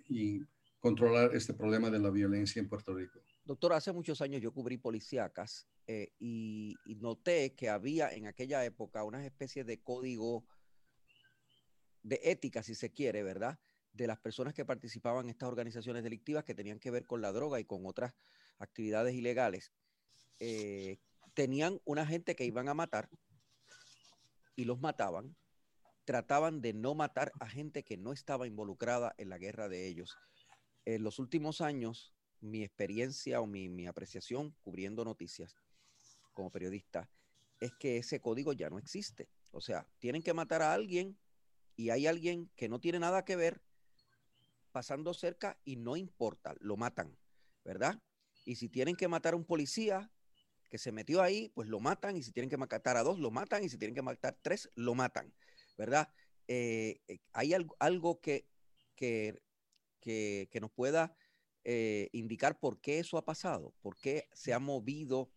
y 0.08 0.40
controlar 0.82 1.32
este 1.36 1.54
problema 1.54 1.90
de 1.90 2.00
la 2.00 2.10
violencia 2.10 2.58
en 2.58 2.68
Puerto 2.68 2.92
Rico. 2.92 3.20
Doctor, 3.44 3.72
hace 3.72 3.92
muchos 3.92 4.20
años 4.20 4.42
yo 4.42 4.52
cubrí 4.52 4.78
policíacas 4.78 5.68
eh, 5.86 6.12
y, 6.18 6.76
noté 7.00 7.54
que 7.54 7.68
había 7.68 8.10
en 8.10 8.26
aquella 8.26 8.64
época 8.64 9.04
unas 9.04 9.24
especies 9.24 9.64
de 9.64 9.80
código 9.80 10.44
de 12.02 12.20
ética, 12.24 12.64
si 12.64 12.74
se 12.74 12.90
quiere, 12.90 13.22
¿verdad? 13.22 13.60
De 13.92 14.08
las 14.08 14.18
personas 14.18 14.54
que 14.54 14.64
participaban 14.64 15.26
en 15.26 15.30
estas 15.30 15.48
organizaciones 15.48 16.02
delictivas 16.02 16.42
que 16.42 16.54
tenían 16.54 16.80
que 16.80 16.90
ver 16.90 17.06
con 17.06 17.22
la 17.22 17.30
droga 17.30 17.60
y 17.60 17.64
con 17.64 17.86
otras 17.86 18.12
actividades 18.58 19.14
ilegales. 19.14 19.72
Eh, 20.40 20.98
tenían 21.32 21.80
una 21.84 22.04
gente 22.06 22.34
que 22.34 22.44
iban 22.44 22.68
a 22.68 22.74
matar 22.74 23.08
y 24.56 24.64
los 24.64 24.80
mataban. 24.80 25.36
Trataban 26.04 26.60
de 26.60 26.72
no 26.72 26.96
matar 26.96 27.30
a 27.38 27.48
gente 27.48 27.84
que 27.84 27.96
no 27.96 28.12
estaba 28.12 28.48
involucrada 28.48 29.14
en 29.18 29.28
la 29.28 29.38
guerra 29.38 29.68
de 29.68 29.86
ellos. 29.86 30.18
En 30.84 31.02
los 31.02 31.18
últimos 31.18 31.60
años, 31.60 32.12
mi 32.40 32.62
experiencia 32.62 33.40
o 33.40 33.46
mi, 33.46 33.68
mi 33.68 33.86
apreciación 33.86 34.54
cubriendo 34.62 35.04
noticias 35.04 35.54
como 36.32 36.50
periodista 36.50 37.08
es 37.60 37.72
que 37.78 37.98
ese 37.98 38.20
código 38.20 38.52
ya 38.52 38.68
no 38.68 38.78
existe. 38.78 39.28
O 39.52 39.60
sea, 39.60 39.86
tienen 39.98 40.22
que 40.22 40.34
matar 40.34 40.62
a 40.62 40.74
alguien 40.74 41.16
y 41.76 41.90
hay 41.90 42.06
alguien 42.06 42.50
que 42.56 42.68
no 42.68 42.80
tiene 42.80 42.98
nada 42.98 43.24
que 43.24 43.36
ver 43.36 43.62
pasando 44.72 45.14
cerca 45.14 45.58
y 45.64 45.76
no 45.76 45.96
importa, 45.96 46.54
lo 46.58 46.76
matan, 46.76 47.16
¿verdad? 47.64 48.02
Y 48.44 48.56
si 48.56 48.68
tienen 48.68 48.96
que 48.96 49.06
matar 49.06 49.34
a 49.34 49.36
un 49.36 49.44
policía 49.44 50.10
que 50.68 50.78
se 50.78 50.90
metió 50.90 51.22
ahí, 51.22 51.50
pues 51.50 51.68
lo 51.68 51.80
matan, 51.80 52.16
y 52.16 52.22
si 52.22 52.32
tienen 52.32 52.48
que 52.48 52.56
matar 52.56 52.96
a 52.96 53.02
dos, 53.02 53.18
lo 53.18 53.30
matan, 53.30 53.62
y 53.62 53.68
si 53.68 53.76
tienen 53.76 53.94
que 53.94 54.00
matar 54.00 54.38
tres, 54.40 54.70
lo 54.74 54.94
matan, 54.94 55.32
¿verdad? 55.76 56.08
Eh, 56.48 57.02
eh, 57.08 57.18
hay 57.34 57.52
algo, 57.52 57.76
algo 57.78 58.20
que, 58.20 58.48
que, 58.96 59.42
que, 60.02 60.58
nos 60.60 60.70
pueda 60.70 61.14
eh, 61.64 62.10
indicar 62.12 62.58
por 62.58 62.80
qué 62.80 62.98
eso 62.98 63.16
ha 63.16 63.24
pasado, 63.24 63.72
por 63.80 63.96
qué 63.96 64.28
se 64.32 64.52
ha 64.52 64.58
movido 64.58 65.30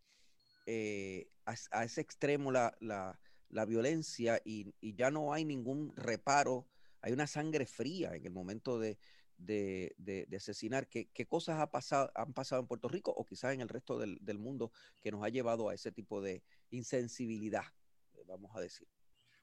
a, 1.46 1.84
ese 1.84 2.02
extremo 2.02 2.52
la, 2.52 3.20
violencia 3.68 4.42
y, 4.44 4.74
ya 4.82 5.12
no 5.12 5.34
hay 5.34 5.46
ningún 5.46 5.94
reparo, 5.96 6.68
hay 7.02 7.14
una 7.14 7.28
sangre 7.28 7.66
fría 7.66 8.16
en 8.16 8.26
el 8.26 8.34
momento 8.34 8.80
de, 8.80 8.98
asesinar. 10.36 10.90
¿Qué, 10.90 11.10
¿Qué, 11.14 11.28
cosas 11.28 11.60
ha 11.60 11.70
pasado, 11.70 12.12
han 12.16 12.34
pasado 12.34 12.62
en 12.62 12.68
Puerto 12.68 12.88
Rico 12.88 13.12
o 13.16 13.26
quizás 13.26 13.54
en 13.54 13.62
el 13.62 13.70
resto 13.70 14.00
del, 14.00 14.40
mundo 14.40 14.72
que 15.02 15.12
nos 15.12 15.24
ha 15.24 15.30
llevado 15.30 15.70
a 15.70 15.76
ese 15.76 15.92
tipo 15.92 16.22
de 16.22 16.44
insensibilidad, 16.72 17.66
vamos 18.28 18.56
a 18.56 18.60
decir? 18.60 18.88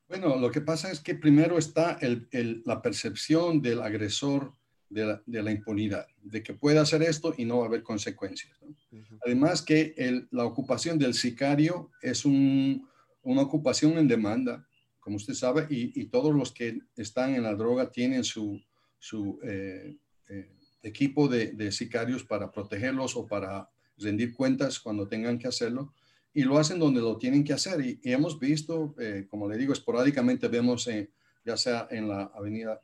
Bueno, 0.09 0.37
lo 0.37 0.51
que 0.51 0.61
pasa 0.61 0.91
es 0.91 1.01
que 1.01 1.15
primero 1.15 1.57
está 1.57 1.99
la 2.03 2.83
percepción 2.83 3.63
del 3.63 3.81
agresor 3.81 4.55
de 4.93 5.07
la, 5.07 5.23
de 5.25 5.43
la, 5.43 5.51
impunidad, 5.51 6.07
de 6.23 6.43
que 6.43 6.53
puede 6.53 6.79
hacer 6.79 7.03
esto 7.03 7.35
y 7.37 7.45
no 7.45 7.59
va 7.59 7.65
a 7.65 7.69
haber 7.69 7.83
consecuencias. 7.83 8.53
¿no? 8.61 8.69
Uh 8.69 9.03
-huh. 9.03 9.19
Además 9.25 9.63
que 9.63 9.95
el, 9.97 10.29
la 10.31 10.45
ocupación 10.45 10.99
del 10.99 11.15
sicario 11.15 11.91
es 12.03 12.25
un, 12.25 12.87
una 13.23 13.43
ocupación 13.43 13.97
en 13.99 14.09
demanda, 14.09 14.67
como 15.01 15.17
usted 15.17 15.35
sabe, 15.35 15.67
y, 15.71 15.99
y, 16.01 16.07
todos 16.07 16.35
los 16.35 16.53
que 16.53 16.79
están 16.97 17.35
en 17.35 17.43
la 17.43 17.55
droga 17.55 17.91
tienen 17.91 18.23
su, 18.23 18.61
su 18.99 19.41
eh, 19.43 19.97
eh, 20.29 20.51
equipo 20.83 21.27
de, 21.27 21.53
de, 21.53 21.73
sicarios 21.73 22.23
para 22.23 22.53
protegerlos 22.53 23.17
o 23.17 23.27
para 23.27 23.69
rendir 23.97 24.33
cuentas 24.33 24.79
cuando 24.79 25.09
tengan 25.09 25.39
que 25.39 25.49
hacerlo. 25.49 25.93
Y 26.35 26.43
lo 26.45 26.59
hacen 26.59 26.79
donde 26.79 27.01
lo 27.01 27.17
tienen 27.19 27.45
que 27.45 27.53
hacer. 27.53 27.85
Y, 27.85 28.01
y 28.03 28.13
hemos 28.13 28.39
visto, 28.39 28.95
eh, 28.99 29.27
como 29.29 29.49
le 29.49 29.59
digo, 29.59 29.73
esporádicamente 29.73 30.49
vemos, 30.49 30.89
ya 31.45 31.57
sea 31.57 31.89
en 31.91 32.09
la 32.09 32.31
avenida 32.35 32.81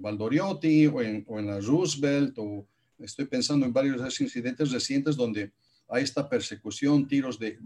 Valdoriotti 0.00 0.86
o 0.86 1.02
en, 1.02 1.24
o 1.28 1.38
en, 1.38 1.46
la 1.46 1.60
Roosevelt, 1.60 2.38
o 2.38 2.66
estoy 2.98 3.26
pensando 3.26 3.66
en 3.66 3.72
varios 3.72 4.20
incidentes 4.20 4.72
recientes 4.72 5.14
donde 5.16 5.52
hay 5.88 6.02
esta 6.02 6.28
persecución, 6.28 7.06
tiros 7.06 7.38
de, 7.38 7.58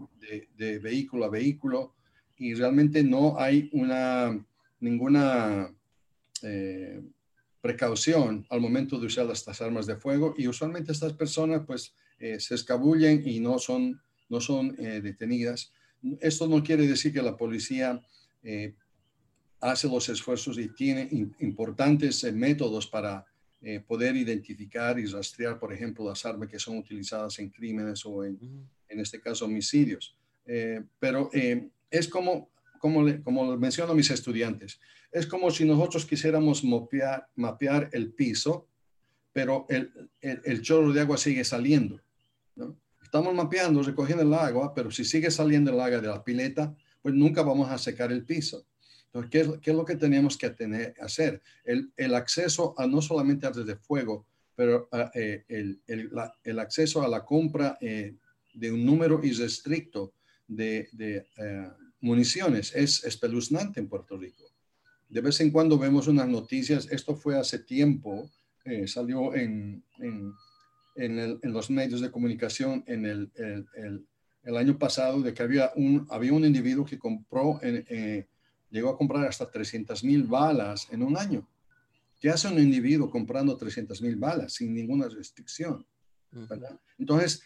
de, 0.57 0.79
vehículo 0.79 1.25
a 1.25 1.29
vehículo, 1.29 1.93
y 2.37 2.53
realmente 2.53 3.03
no 3.03 3.39
hay 3.39 3.69
una, 3.71 4.37
ninguna 4.79 5.73
eh, 6.41 7.01
precaución 7.63 8.45
al 8.49 8.59
momento 8.59 8.99
de 8.99 9.07
usar 9.07 9.31
estas 9.31 9.61
armas 9.61 9.85
de 9.85 9.95
fuego 9.95 10.35
y 10.37 10.49
usualmente 10.49 10.91
estas 10.91 11.13
personas 11.13 11.61
pues 11.65 11.93
eh, 12.19 12.37
se 12.37 12.55
escabullen 12.55 13.23
y 13.25 13.39
no 13.39 13.57
son, 13.57 14.01
no 14.27 14.41
son 14.41 14.75
eh, 14.77 14.99
detenidas. 15.01 15.71
Esto 16.19 16.45
no 16.45 16.61
quiere 16.61 16.85
decir 16.85 17.13
que 17.13 17.21
la 17.21 17.37
policía 17.37 18.01
eh, 18.43 18.73
hace 19.63 19.87
los 19.87 20.09
esfuerzos 20.09 20.57
y 20.57 20.67
tiene 20.69 21.07
importantes 21.39 22.23
eh, 22.23 22.31
métodos 22.31 22.87
para 22.87 23.25
eh, 23.61 23.79
poder 23.79 24.15
identificar 24.15 24.99
y 24.99 25.05
rastrear, 25.05 25.57
por 25.57 25.71
ejemplo, 25.71 26.07
las 26.07 26.25
armas 26.25 26.49
que 26.49 26.59
son 26.59 26.77
utilizadas 26.77 27.39
en 27.39 27.49
crímenes 27.49 28.05
o 28.05 28.25
en, 28.25 28.33
uh 28.33 28.37
-huh. 28.39 28.67
en 28.89 28.99
este 28.99 29.21
caso, 29.21 29.45
homicidios. 29.45 30.17
pero 30.99 31.29
es 31.89 32.07
como, 32.09 32.49
como, 32.79 33.01
le, 33.03 33.21
como 33.21 33.55
menciono 33.55 33.93
a 33.93 33.95
mis 33.95 34.11
estudiantes, 34.11 34.79
es 35.09 35.25
como 35.25 35.49
si 35.49 35.63
nosotros 35.63 36.05
quisiéramos 36.05 36.63
mapear, 36.65 37.29
mapear 37.35 37.89
el 37.93 38.11
piso, 38.11 38.67
pero 39.31 39.65
el, 39.69 40.09
el, 40.19 40.41
el, 40.43 40.61
chorro 40.61 40.91
de 40.91 40.99
agua 40.99 41.17
sigue 41.17 41.45
saliendo. 41.45 42.01
¿no? 42.57 42.75
Estamos 43.01 43.33
mapeando, 43.33 43.81
recogiendo 43.83 44.23
el 44.23 44.33
agua, 44.33 44.73
pero 44.73 44.91
si 44.91 45.05
sigue 45.05 45.31
saliendo 45.31 45.71
el 45.71 45.79
agua 45.79 46.01
de 46.01 46.07
la 46.07 46.23
pileta, 46.23 46.75
pues 47.01 47.13
nunca 47.13 47.43
vamos 47.43 47.69
a 47.69 47.77
secar 47.77 48.11
el 48.11 48.25
piso. 48.25 48.65
Entonces, 49.13 49.31
¿qué 49.31 49.39
es, 49.41 49.59
qué 49.59 49.71
es 49.71 49.77
lo 49.77 49.85
que 49.85 49.95
tenemos 49.95 50.37
que 50.37 50.49
tener, 50.49 50.95
hacer? 50.99 51.41
El, 51.63 51.91
el, 51.97 52.15
acceso 52.15 52.73
a 52.77 52.87
no 52.87 53.01
solamente 53.01 53.45
armas 53.45 53.65
de 53.65 53.75
fuego, 53.75 54.25
pero 54.55 54.89
uh, 54.91 55.09
eh, 55.13 55.45
el, 55.47 55.81
la, 56.11 56.33
el, 56.43 56.59
acceso 56.59 57.03
a 57.03 57.07
la 57.07 57.23
compra 57.23 57.77
eh, 57.79 58.15
de 58.53 58.71
un 58.71 58.85
número 58.85 59.19
irrestricto 59.23 60.13
de, 60.47 60.89
de 60.93 61.27
uh, 61.37 61.71
municiones 62.01 62.73
es 62.75 63.03
espeluznante 63.03 63.79
en 63.79 63.87
Puerto 63.87 64.17
Rico 64.17 64.53
de 65.13 65.21
vez 65.21 65.39
en 65.41 65.51
cuando 65.51 65.77
vemos 65.77 66.07
unas 66.07 66.27
noticias, 66.27 66.87
esto 66.89 67.15
fue 67.15 67.37
hace 67.37 67.59
tiempo, 67.59 68.31
eh, 68.65 68.87
salió 68.87 69.35
en, 69.35 69.83
en, 69.99 70.33
en, 70.95 71.19
el, 71.19 71.39
en, 71.43 71.53
los 71.53 71.69
medios 71.69 72.01
de 72.01 72.09
comunicación 72.09 72.83
en 72.87 73.05
el, 73.05 73.31
el, 73.35 74.07
el, 74.43 74.57
año 74.57 74.79
pasado, 74.79 75.21
de 75.21 75.31
que 75.35 75.43
había 75.43 75.71
un, 75.75 76.07
había 76.09 76.33
un 76.33 76.45
individuo 76.45 76.83
que 76.83 76.97
compró, 76.97 77.59
eh, 77.61 78.25
llegó 78.73 78.89
a 78.89 78.97
comprar 78.97 79.25
hasta 79.27 79.49
300 79.49 80.03
mil 80.03 80.23
balas 80.23 80.87
en 80.91 81.03
un 81.03 81.15
año. 81.15 81.47
¿Qué 82.19 82.29
hace 82.29 82.47
un 82.47 82.57
individuo 82.59 83.09
comprando 83.09 83.55
300 83.55 84.01
mil 84.01 84.15
balas 84.15 84.53
sin 84.53 84.73
ninguna 84.73 85.07
restricción? 85.07 85.85
¿verdad? 86.31 86.79
Entonces, 86.97 87.43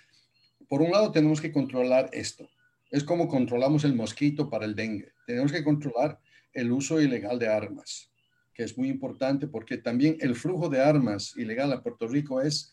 por 0.70 0.82
un 0.82 0.92
lado 0.92 1.12
tenemos 1.12 1.42
que 1.42 1.52
controlar 1.52 2.10
esto. 2.14 2.50
Es 2.90 3.04
como 3.04 3.28
controlamos 3.28 3.84
el 3.84 3.94
mosquito 3.94 4.50
para 4.50 4.64
el 4.64 4.74
dengue. 4.74 5.12
Tenemos 5.26 5.52
que 5.52 5.66
controlar 5.66 6.18
el 6.54 6.72
uso 6.72 7.02
ilegal 7.02 7.38
de 7.38 7.50
armas, 7.50 8.10
que 8.54 8.64
es 8.64 8.78
muy 8.78 8.88
importante 8.88 9.48
porque 9.48 9.78
también 9.78 10.16
el 10.22 10.34
flujo 10.34 10.70
de 10.70 10.80
armas 10.80 11.36
ilegal 11.36 11.74
a 11.74 11.84
Puerto 11.84 12.08
Rico 12.08 12.40
es, 12.40 12.72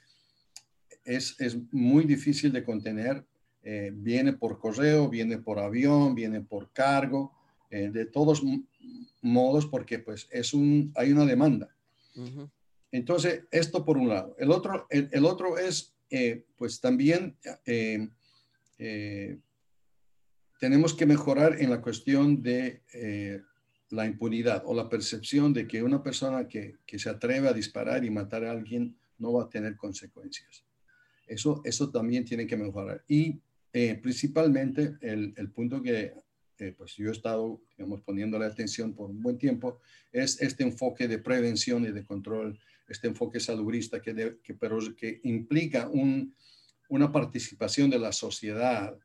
es, 1.05 1.35
es 1.41 1.57
muy 1.73 2.05
difícil 2.05 2.53
de 2.53 2.63
contener. 2.63 3.27
Eh, 3.65 3.91
viene 3.93 4.35
por 4.35 4.61
correo, 4.61 5.09
viene 5.09 5.39
por 5.39 5.59
avión, 5.59 6.15
viene 6.15 6.41
por 6.43 6.71
cargo, 6.71 7.33
eh, 7.75 7.91
de 7.91 8.07
todos 8.07 8.41
modos 9.21 9.67
porque 9.67 9.99
pues 9.99 10.29
es 10.31 10.55
un, 10.55 10.93
hay 10.95 11.11
una 11.11 11.27
demanda. 11.27 11.75
Uh 12.15 12.23
-huh. 12.23 12.51
Entonces, 12.93 13.47
esto 13.51 13.85
por 13.85 13.99
un 13.99 14.09
lado. 14.09 14.37
El 14.39 14.53
otro, 14.53 14.87
el, 14.91 15.09
el 15.11 15.25
otro 15.25 15.59
es, 15.59 15.93
eh, 16.09 16.45
pues 16.57 16.81
también 16.81 17.37
eh, 17.67 18.09
tenemos 20.61 20.95
que 20.95 21.05
mejorar 21.05 21.61
en 21.61 21.71
la 21.71 21.81
cuestión 21.81 22.45
de 22.45 22.83
la 23.91 24.07
impunidad 24.07 24.63
o 24.67 24.73
la 24.73 24.89
percepción 24.89 25.53
de 25.53 25.67
que 25.67 25.83
una 25.83 26.01
persona 26.01 26.47
que, 26.47 26.77
que, 26.87 27.01
se 27.01 27.11
atreve 27.11 27.49
a 27.49 27.53
disparar 27.53 28.05
y 28.05 28.11
matar 28.11 28.45
a 28.45 28.53
alguien 28.53 28.97
no 29.19 29.33
va 29.33 29.45
a 29.45 29.51
tener 29.51 29.77
consecuencias. 29.77 30.65
Eso, 31.27 31.61
eso 31.65 31.91
también 31.91 32.25
tiene 32.25 32.47
que 32.47 32.57
mejorar. 32.57 33.03
Y 33.09 33.41
principalmente 34.01 34.97
el, 35.01 35.35
el, 35.37 35.51
punto 35.51 35.83
que 35.83 36.24
eh, 36.59 36.75
pues 36.77 36.95
yo 36.97 37.09
he 37.09 37.13
estado, 37.13 37.61
digamos, 37.77 38.03
poniéndole 38.03 38.47
atención 38.47 38.95
por 38.95 39.11
un 39.11 39.21
buen 39.21 39.39
tiempo 39.39 39.81
es 40.13 40.41
este 40.41 40.63
enfoque 40.63 41.09
de 41.09 41.19
prevención 41.19 41.85
y 41.85 41.91
de 41.91 42.05
control, 42.05 42.59
este 42.89 43.09
enfoque 43.09 43.41
salubrista 43.41 44.01
que, 44.01 44.39
pero 44.59 44.79
que 44.97 45.21
implica 45.25 45.89
un, 45.89 46.35
una 46.89 47.11
participación 47.11 47.91
de 47.91 47.99
la 47.99 48.13
sociedad 48.13 48.97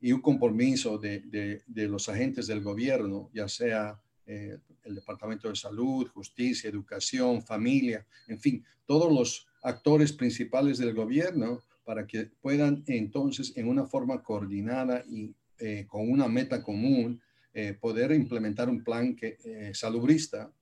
y 0.00 0.12
un 0.12 0.20
compromiso 0.20 0.98
de, 0.98 1.20
de, 1.20 1.62
de 1.66 1.88
los 1.88 2.08
agentes 2.08 2.46
del 2.46 2.62
gobierno, 2.62 3.30
ya 3.34 3.48
sea 3.48 4.00
eh, 4.26 4.58
el 4.84 4.94
Departamento 4.94 5.48
de 5.48 5.56
Salud, 5.56 6.08
Justicia, 6.08 6.70
Educación, 6.70 7.42
Familia, 7.42 8.06
en 8.28 8.38
fin, 8.38 8.64
todos 8.86 9.12
los 9.12 9.46
actores 9.62 10.12
principales 10.12 10.78
del 10.78 10.94
gobierno 10.94 11.62
para 11.84 12.06
que 12.06 12.30
puedan 12.40 12.82
entonces 12.86 13.52
en 13.56 13.68
una 13.68 13.84
forma 13.84 14.22
coordinada 14.22 15.04
y 15.08 15.34
eh, 15.64 15.86
con 15.86 16.10
una 16.10 16.28
meta 16.28 16.62
común 16.62 17.20
eh, 17.52 17.72
poder 17.80 18.12
implementar 18.12 18.68
un 18.68 18.82
plan 18.82 19.14
que, 19.14 19.38
eh, 19.44 19.70
salubrista, 19.74 20.52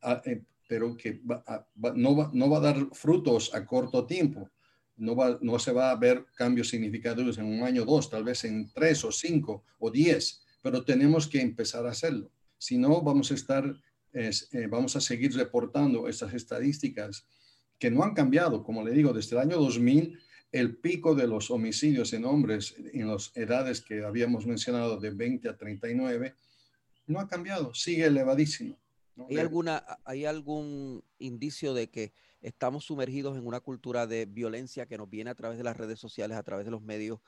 a, 0.00 0.22
eh, 0.24 0.42
pero 0.66 0.96
que 0.96 1.20
va, 1.30 1.44
a, 1.46 1.66
va, 1.82 1.92
no, 1.94 2.16
va, 2.16 2.30
no 2.32 2.48
va 2.48 2.58
a 2.58 2.72
dar 2.72 2.88
frutos 2.92 3.54
a 3.54 3.64
corto 3.64 4.06
tiempo. 4.06 4.50
No, 4.96 5.16
no 5.40 5.58
se 5.58 5.72
va 5.72 5.90
a 5.90 5.96
ver 5.96 6.24
cambios 6.34 6.68
significativos 6.68 7.36
en 7.38 7.46
un 7.46 7.62
año 7.62 7.82
o 7.82 7.84
dos, 7.84 8.08
tal 8.08 8.24
vez 8.24 8.44
en 8.44 8.70
tres 8.72 9.04
o 9.04 9.12
cinco 9.12 9.64
o 9.78 9.90
diez, 9.90 10.40
pero 10.62 10.84
tenemos 10.84 11.28
que 11.28 11.40
empezar 11.40 11.86
a 11.86 11.90
hacerlo. 11.90 12.30
Si 12.58 12.78
no, 12.78 13.02
vamos 13.02 13.30
a 13.30 13.34
estar 13.34 13.76
es, 14.14 14.48
eh, 14.52 14.66
vamos 14.68 14.96
a 14.96 15.00
seguir 15.00 15.34
reportando 15.34 16.08
estas 16.08 16.32
estadísticas 16.32 17.26
que 17.78 17.90
no 17.90 18.02
han 18.02 18.14
cambiado. 18.14 18.62
Como 18.62 18.82
le 18.82 18.92
digo, 18.92 19.12
desde 19.12 19.36
el 19.36 19.42
año 19.42 19.58
2000, 19.58 20.18
el 20.54 20.76
pico 20.76 21.16
de 21.16 21.26
los 21.26 21.50
homicidios 21.50 22.12
en 22.12 22.24
hombres 22.24 22.76
en 22.92 23.08
las 23.08 23.36
edades 23.36 23.80
que 23.80 24.04
habíamos 24.04 24.46
mencionado 24.46 24.98
de 24.98 25.10
20 25.10 25.48
a 25.48 25.56
39 25.56 26.32
no 27.08 27.18
ha 27.18 27.26
cambiado, 27.26 27.74
sigue 27.74 28.04
elevadísimo. 28.06 28.78
¿Hay, 29.28 29.38
alguna, 29.38 29.84
¿Hay 30.04 30.26
algún 30.26 31.02
indicio 31.18 31.74
de 31.74 31.90
que 31.90 32.12
estamos 32.40 32.84
sumergidos 32.84 33.36
en 33.36 33.44
una 33.44 33.58
cultura 33.58 34.06
de 34.06 34.26
violencia 34.26 34.86
que 34.86 34.96
nos 34.96 35.10
viene 35.10 35.30
a 35.30 35.34
través 35.34 35.58
de 35.58 35.64
las 35.64 35.76
redes 35.76 35.98
sociales, 35.98 36.36
a 36.36 36.42
través 36.44 36.64
de 36.64 36.70
los 36.70 36.82
medios, 36.82 37.18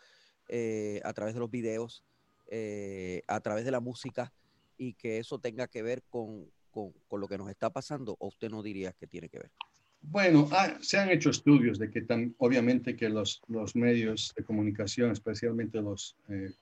eh, 0.48 1.00
a 1.02 1.12
través 1.12 1.34
de 1.34 1.40
los 1.40 1.50
videos, 1.50 2.04
eh, 2.46 3.22
a 3.26 3.40
través 3.40 3.64
de 3.64 3.72
la 3.72 3.80
música, 3.80 4.32
y 4.78 4.94
que 4.94 5.18
eso 5.18 5.40
tenga 5.40 5.66
que 5.66 5.82
ver 5.82 6.04
con, 6.04 6.48
con, 6.70 7.20
lo 7.20 7.26
que 7.26 7.38
nos 7.38 7.50
está 7.50 7.70
pasando, 7.70 8.16
o 8.20 8.28
usted 8.28 8.50
no 8.50 8.62
diría 8.62 8.92
que 8.92 9.08
tiene 9.08 9.28
que 9.28 9.40
ver? 9.40 9.50
Bueno, 10.02 10.48
ah, 10.52 10.78
se 10.80 10.98
han 10.98 11.10
hecho 11.10 11.30
estudios 11.30 11.78
de 11.78 11.90
que 11.90 12.02
tan, 12.02 12.34
obviamente 12.38 12.96
que 12.96 13.08
los, 13.08 13.42
los 13.48 13.74
medios 13.74 14.32
de 14.36 14.44
comunicación, 14.44 15.10
especialmente 15.10 15.80
los, 15.80 16.16
eh, 16.28 16.52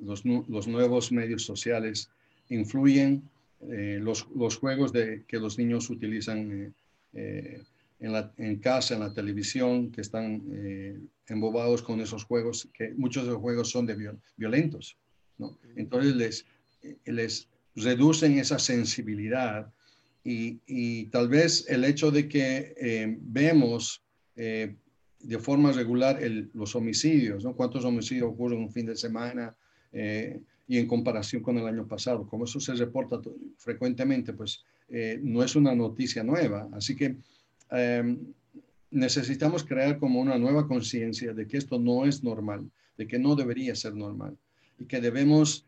los, 0.00 0.24
los, 0.24 0.68
nuevos 0.68 1.10
medios 1.10 1.44
sociales, 1.44 2.10
influyen 2.48 3.22
eh, 3.70 3.98
los, 4.00 4.28
los, 4.34 4.56
juegos 4.56 4.92
de, 4.92 5.24
que 5.26 5.38
los 5.38 5.58
niños 5.58 5.88
utilizan 5.88 6.74
eh, 7.14 7.62
en, 8.00 8.12
la, 8.12 8.32
en, 8.36 8.56
casa, 8.56 8.94
en 8.94 9.00
la 9.00 9.14
televisión, 9.14 9.90
que 9.90 10.02
están 10.02 10.42
embobados 11.28 11.82
con 11.82 12.00
esos 12.00 12.24
juegos, 12.24 12.68
que 12.74 12.92
muchos 12.94 13.24
de 13.24 13.32
los 13.32 13.40
juegos 13.40 13.70
son 13.70 13.86
de 13.86 14.18
violentos. 14.36 14.98
¿no? 15.38 15.56
Entonces 15.76 16.14
les, 16.16 16.46
les 17.06 17.48
reducen 17.74 18.38
esa 18.38 18.58
sensibilidad 18.58 19.72
y, 20.24 21.06
tal 21.06 21.28
vez 21.28 21.66
el 21.68 21.84
hecho 21.84 22.10
de 22.10 22.28
que 22.28 22.74
eh, 22.76 23.16
vemos 23.20 24.02
eh, 24.36 24.76
de 25.20 25.38
forma 25.38 25.72
regular 25.72 26.20
los 26.54 26.74
homicidios, 26.74 27.44
¿no? 27.44 27.54
¿Cuántos 27.54 27.84
homicidios 27.84 28.30
ocurren 28.30 28.60
un 28.60 28.70
fin 28.70 28.86
de 28.86 28.96
semana? 28.96 29.54
Eh, 29.92 30.40
y 30.68 30.78
en 30.78 30.86
comparación 30.86 31.42
con 31.42 31.58
el 31.58 31.66
año 31.66 31.86
pasado, 31.86 32.26
como 32.26 32.44
eso 32.44 32.60
se 32.60 32.74
reporta 32.74 33.20
frecuentemente, 33.58 34.32
pues 34.32 34.64
no 35.22 35.42
es 35.42 35.56
una 35.56 35.74
noticia 35.74 36.22
nueva. 36.22 36.68
Así 36.72 36.94
que 36.94 37.16
em, 37.70 38.18
necesitamos 38.90 39.64
crear 39.64 39.98
como 39.98 40.20
una 40.20 40.38
nueva 40.38 40.66
conciencia 40.66 41.34
de 41.34 41.46
que 41.46 41.58
esto 41.58 41.78
no 41.78 42.06
es 42.06 42.22
normal, 42.22 42.70
de 42.96 43.06
que 43.06 43.18
no 43.18 43.34
debería 43.34 43.74
ser 43.74 43.94
normal 43.94 44.36
y 44.78 44.84
que 44.84 45.00
debemos 45.00 45.66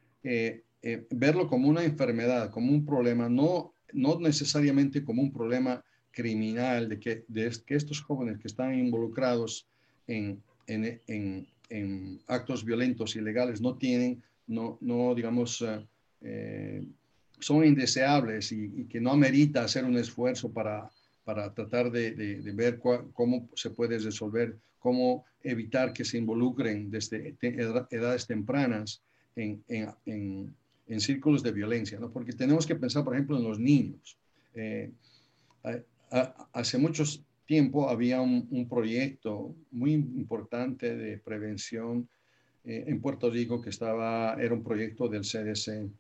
eh, 0.87 1.07
verlo 1.11 1.49
como 1.49 1.67
una 1.67 1.83
enfermedad, 1.83 2.51
como 2.51 2.71
un 2.71 2.85
problema, 2.85 3.31
no, 3.31 3.74
no 3.93 4.19
necesariamente 4.19 5.05
como 5.05 5.23
un 5.23 5.33
problema 5.33 5.83
criminal, 6.11 6.89
de 6.89 6.99
que, 7.01 7.25
de 7.29 7.51
que 7.67 7.75
estos 7.75 8.01
jóvenes 8.01 8.39
que 8.39 8.49
están 8.49 8.79
involucrados 8.79 9.67
en, 10.07 10.43
en, 10.67 11.01
en, 11.07 11.47
en 11.69 12.21
actos 12.27 12.65
violentos 12.65 13.17
ilegales 13.17 13.61
no 13.61 13.77
tienen, 13.77 14.23
no, 14.47 14.79
no 14.81 15.15
digamos, 15.15 15.63
eh, 15.63 15.85
eh, 16.23 16.87
son 17.41 17.65
indeseables 17.65 18.53
y, 18.53 18.85
que 18.87 19.01
no 19.01 19.11
amerita 19.11 19.65
hacer 19.65 19.85
un 19.85 19.99
esfuerzo 19.99 20.53
para, 20.53 20.91
para 21.25 21.53
tratar 21.53 21.91
de, 21.91 22.13
de, 22.13 22.53
ver 22.53 22.79
cómo 22.79 23.49
se 23.55 23.71
puede 23.71 23.99
resolver, 23.99 24.57
cómo 24.79 25.25
evitar 25.43 25.93
que 25.93 26.05
se 26.05 26.19
involucren 26.19 26.91
desde 26.91 27.37
edades 27.91 28.27
tempranas 28.27 29.03
en, 29.37 29.63
en, 29.69 29.91
en 30.07 30.55
círculos 31.01 31.43
de 31.43 31.53
violencia, 31.53 31.99
¿no? 31.99 32.11
Porque 32.11 32.33
tenemos 32.33 32.67
que 32.67 32.77
pensar, 32.77 33.05
por 33.05 33.15
ejemplo, 33.15 33.37
en 33.37 33.45
los 33.45 33.59
niños. 33.59 34.19
Eh, 34.55 34.93
hace 36.53 36.79
mucho 36.79 37.05
tiempo 37.47 37.89
había 37.89 38.21
un, 38.21 38.69
proyecto 38.69 39.55
muy 39.71 39.93
importante 39.93 40.95
de 40.97 41.19
prevención 41.19 42.09
eh, 42.65 42.85
en 42.87 43.01
Puerto 43.01 43.31
Rico 43.31 43.61
que 43.61 43.71
estaba, 43.71 44.37
era 44.41 44.55
un 44.55 44.63
proyecto 44.63 45.09
del 45.09 45.23
CDC, 45.23 45.91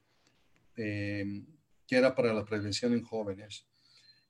eh, 0.76 1.42
que 1.86 1.96
era 1.96 2.14
para 2.14 2.32
la 2.32 2.44
prevención 2.44 2.92
en 2.92 3.02
jóvenes 3.02 3.66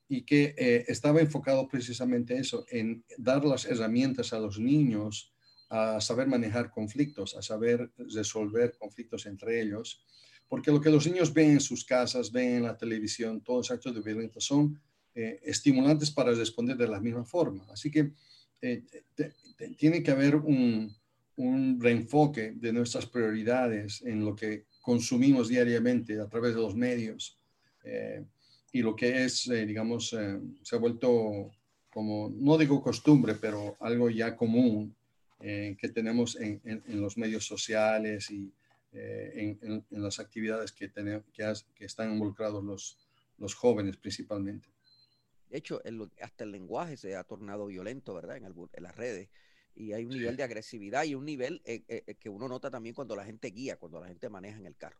y 0.07 0.21
que 0.21 0.53
estaba 0.87 1.19
enfocado 1.19 1.67
precisamente 1.67 2.37
eso, 2.37 2.63
en 2.69 3.03
dar 3.17 3.43
las 3.43 3.65
herramientas 3.65 4.33
a 4.33 4.39
los 4.39 4.59
niños 4.59 5.33
a 5.69 5.99
saber 5.99 6.27
manejar 6.27 6.69
conflictos, 6.69 7.35
a 7.35 7.41
saber 7.41 7.89
resolver 7.97 8.75
conflictos 8.77 9.25
entre 9.25 9.61
ellos 9.61 10.05
porque 10.47 10.71
lo 10.71 10.79
que 10.79 10.89
los 10.89 11.07
niños 11.07 11.33
ven 11.33 11.51
en 11.51 11.61
sus 11.61 11.83
casas, 11.83 12.31
ven 12.31 12.57
en 12.57 12.63
la 12.63 12.77
televisión, 12.77 13.41
todos 13.41 13.69
los 13.69 13.71
actos 13.71 13.95
de 13.95 14.01
violencia 14.01 14.39
son 14.39 14.79
eh, 15.13 15.39
estimulantes 15.43 16.11
para 16.11 16.33
responder 16.33 16.77
de 16.77 16.87
la 16.87 16.99
misma 16.99 17.23
forma. 17.23 17.65
Así 17.71 17.89
que 17.89 18.11
eh, 18.61 18.83
tiene 19.77 20.03
que 20.03 20.11
haber 20.11 20.35
un, 20.35 20.93
reenfoque 21.79 22.53
de 22.55 22.71
nuestras 22.71 23.05
prioridades 23.05 24.01
en 24.03 24.23
lo 24.23 24.35
que 24.35 24.65
consumimos 24.81 25.49
diariamente 25.49 26.19
a 26.19 26.29
través 26.29 26.55
de 26.55 26.61
los 26.61 26.75
medios 26.75 27.37
eh, 27.83 28.23
y 28.71 28.81
lo 28.81 28.95
que 28.95 29.25
es, 29.25 29.49
digamos, 29.49 30.09
se 30.09 30.75
ha 30.75 30.79
vuelto 30.79 31.51
como, 31.89 32.33
no 32.33 32.57
digo 32.57 32.81
costumbre, 32.81 33.35
pero 33.35 33.75
algo 33.81 34.09
ya 34.09 34.35
común 34.35 34.95
que 35.39 35.91
tenemos 35.93 36.37
en, 36.37 36.61
en 36.63 37.01
los 37.01 37.17
medios 37.17 37.45
sociales 37.45 38.31
y 38.31 38.51
eh, 38.97 39.57
en, 39.61 39.85
las 39.89 40.19
actividades 40.19 40.71
que, 40.71 40.89
que, 40.89 41.85
están 41.85 42.13
involucrados 42.13 42.63
los, 42.63 42.97
los 43.37 43.53
jóvenes 43.53 43.97
principalmente. 43.97 44.69
De 45.49 45.57
hecho, 45.57 45.81
hasta 46.21 46.45
el 46.45 46.51
lenguaje 46.51 46.95
se 46.95 47.15
ha 47.15 47.25
tornado 47.25 47.65
violento, 47.65 48.13
¿verdad? 48.13 48.37
En, 48.37 48.45
en 48.45 48.83
las 48.83 48.95
redes. 48.95 49.29
Y 49.75 49.91
hay 49.91 50.05
un 50.05 50.11
nivel 50.11 50.37
de 50.37 50.43
agresividad 50.43 51.03
y 51.03 51.13
un 51.13 51.25
nivel 51.25 51.61
eh, 51.65 51.83
eh, 51.89 52.15
que 52.15 52.29
uno 52.29 52.47
nota 52.47 52.71
también 52.71 52.95
cuando 52.95 53.17
la 53.17 53.25
gente 53.25 53.49
guía, 53.49 53.75
cuando 53.75 53.99
la 53.99 54.07
gente 54.07 54.29
maneja 54.29 54.57
en 54.59 54.65
el 54.65 54.77
carro. 54.77 54.97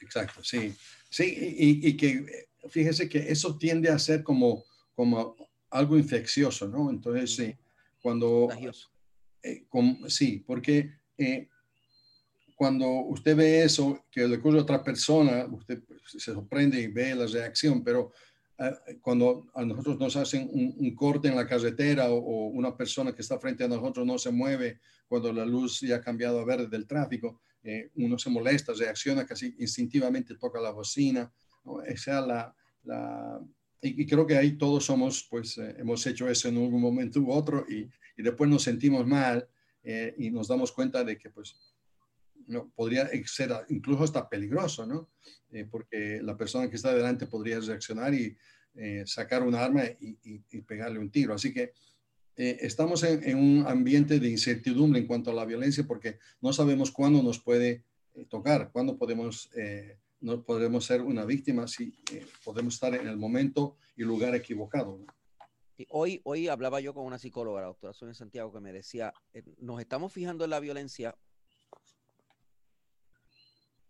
Exacto, 0.00 0.42
sí. 0.42 0.74
Sí, 1.08 1.54
y, 1.56 1.88
y, 1.88 1.96
que 1.96 2.48
fíjese 2.68 3.08
que 3.08 3.30
eso 3.30 3.56
tiende 3.56 3.90
a 3.90 3.98
ser 4.00 4.24
como, 4.24 4.64
como 4.92 5.36
algo 5.70 5.96
infeccioso, 5.96 6.66
¿no? 6.66 6.90
Entonces, 6.90 7.36
sí, 7.36 7.56
cuando... 8.02 8.48
sí, 10.08 10.44
porque 10.44 10.90
cuando 12.54 12.88
usted 12.88 13.36
ve 13.36 13.64
eso, 13.64 14.04
que 14.10 14.26
le 14.26 14.36
ocurre 14.36 14.58
a 14.58 14.62
otra 14.62 14.82
persona, 14.82 15.46
usted 15.50 15.82
se 16.06 16.32
sorprende 16.32 16.80
y 16.80 16.86
ve 16.86 17.14
la 17.14 17.26
reacción, 17.26 17.82
pero 17.82 18.12
eh, 18.58 18.98
cuando 19.00 19.50
a 19.54 19.64
nosotros 19.64 19.98
nos 19.98 20.14
hacen 20.16 20.48
un, 20.52 20.94
corte 20.94 21.28
en 21.28 21.36
la 21.36 21.46
carretera 21.46 22.10
o, 22.10 22.46
una 22.48 22.76
persona 22.76 23.12
que 23.12 23.22
está 23.22 23.38
frente 23.40 23.64
a 23.64 23.68
nosotros 23.68 24.06
no 24.06 24.18
se 24.18 24.30
mueve 24.30 24.80
cuando 25.08 25.32
la 25.32 25.44
luz 25.44 25.80
ya 25.80 25.96
ha 25.96 26.00
cambiado 26.00 26.38
a 26.38 26.44
verde 26.44 26.68
del 26.68 26.86
tráfico, 26.86 27.40
eh, 27.62 27.90
uno 27.96 28.18
se 28.18 28.30
molesta, 28.30 28.72
reacciona 28.72 29.26
casi 29.26 29.54
instintivamente, 29.58 30.36
toca 30.36 30.60
la 30.60 30.70
bocina, 30.70 31.32
sea 31.96 32.20
la, 32.20 32.54
la 32.84 33.40
y, 33.80 34.06
creo 34.06 34.26
que 34.26 34.36
ahí 34.36 34.56
todos 34.56 34.84
somos, 34.84 35.26
pues 35.28 35.58
eh, 35.58 35.74
hemos 35.78 36.06
hecho 36.06 36.28
eso 36.28 36.48
en 36.48 36.56
algún 36.56 36.80
momento 36.80 37.20
u 37.20 37.32
otro 37.32 37.66
y, 37.68 37.88
y 38.16 38.22
después 38.22 38.48
nos 38.48 38.62
sentimos 38.62 39.06
mal 39.06 39.48
y 40.16 40.30
nos 40.30 40.48
damos 40.48 40.72
cuenta 40.72 41.04
de 41.04 41.18
que 41.18 41.28
pues 41.28 41.73
no, 42.46 42.70
podría 42.74 43.08
ser 43.26 43.50
incluso 43.68 44.04
hasta 44.04 44.28
peligroso, 44.28 44.86
¿no? 44.86 45.10
Eh, 45.50 45.66
porque 45.70 46.20
la 46.22 46.36
persona 46.36 46.68
que 46.68 46.76
está 46.76 46.92
delante 46.92 47.26
podría 47.26 47.60
reaccionar 47.60 48.12
y 48.12 48.36
eh, 48.74 49.04
sacar 49.06 49.44
un 49.44 49.54
arma 49.54 49.84
y, 50.00 50.60
pegarle 50.62 50.98
un 50.98 51.10
tiro. 51.10 51.34
Así 51.34 51.54
que 51.54 51.72
eh, 52.36 52.58
estamos 52.60 53.04
en, 53.04 53.36
un 53.36 53.66
ambiente 53.66 54.18
de 54.18 54.28
incertidumbre 54.28 55.00
en 55.00 55.06
cuanto 55.06 55.30
a 55.30 55.34
la 55.34 55.44
violencia 55.44 55.84
porque 55.86 56.18
no 56.40 56.52
sabemos 56.52 56.90
cuándo 56.90 57.22
nos 57.22 57.38
puede 57.38 57.84
tocar, 58.28 58.70
cuándo 58.72 58.98
podemos, 58.98 59.50
no 60.20 60.42
podemos 60.42 60.84
ser 60.84 61.02
una 61.02 61.24
víctima, 61.24 61.68
si 61.68 61.96
podemos 62.44 62.74
estar 62.74 62.94
en 62.94 63.06
el 63.06 63.16
momento 63.16 63.76
y 63.96 64.02
lugar 64.02 64.34
equivocado. 64.34 65.04
hoy, 65.88 66.20
hoy 66.24 66.48
hablaba 66.48 66.80
yo 66.80 66.94
con 66.94 67.04
una 67.04 67.18
psicóloga, 67.18 67.60
la 67.60 67.66
doctora 67.68 67.92
Sonia 67.92 68.14
Santiago, 68.14 68.52
que 68.52 68.60
me 68.60 68.72
decía, 68.72 69.12
nos 69.58 69.80
estamos 69.80 70.12
fijando 70.12 70.44
en 70.44 70.50
la 70.50 70.60
violencia 70.60 71.16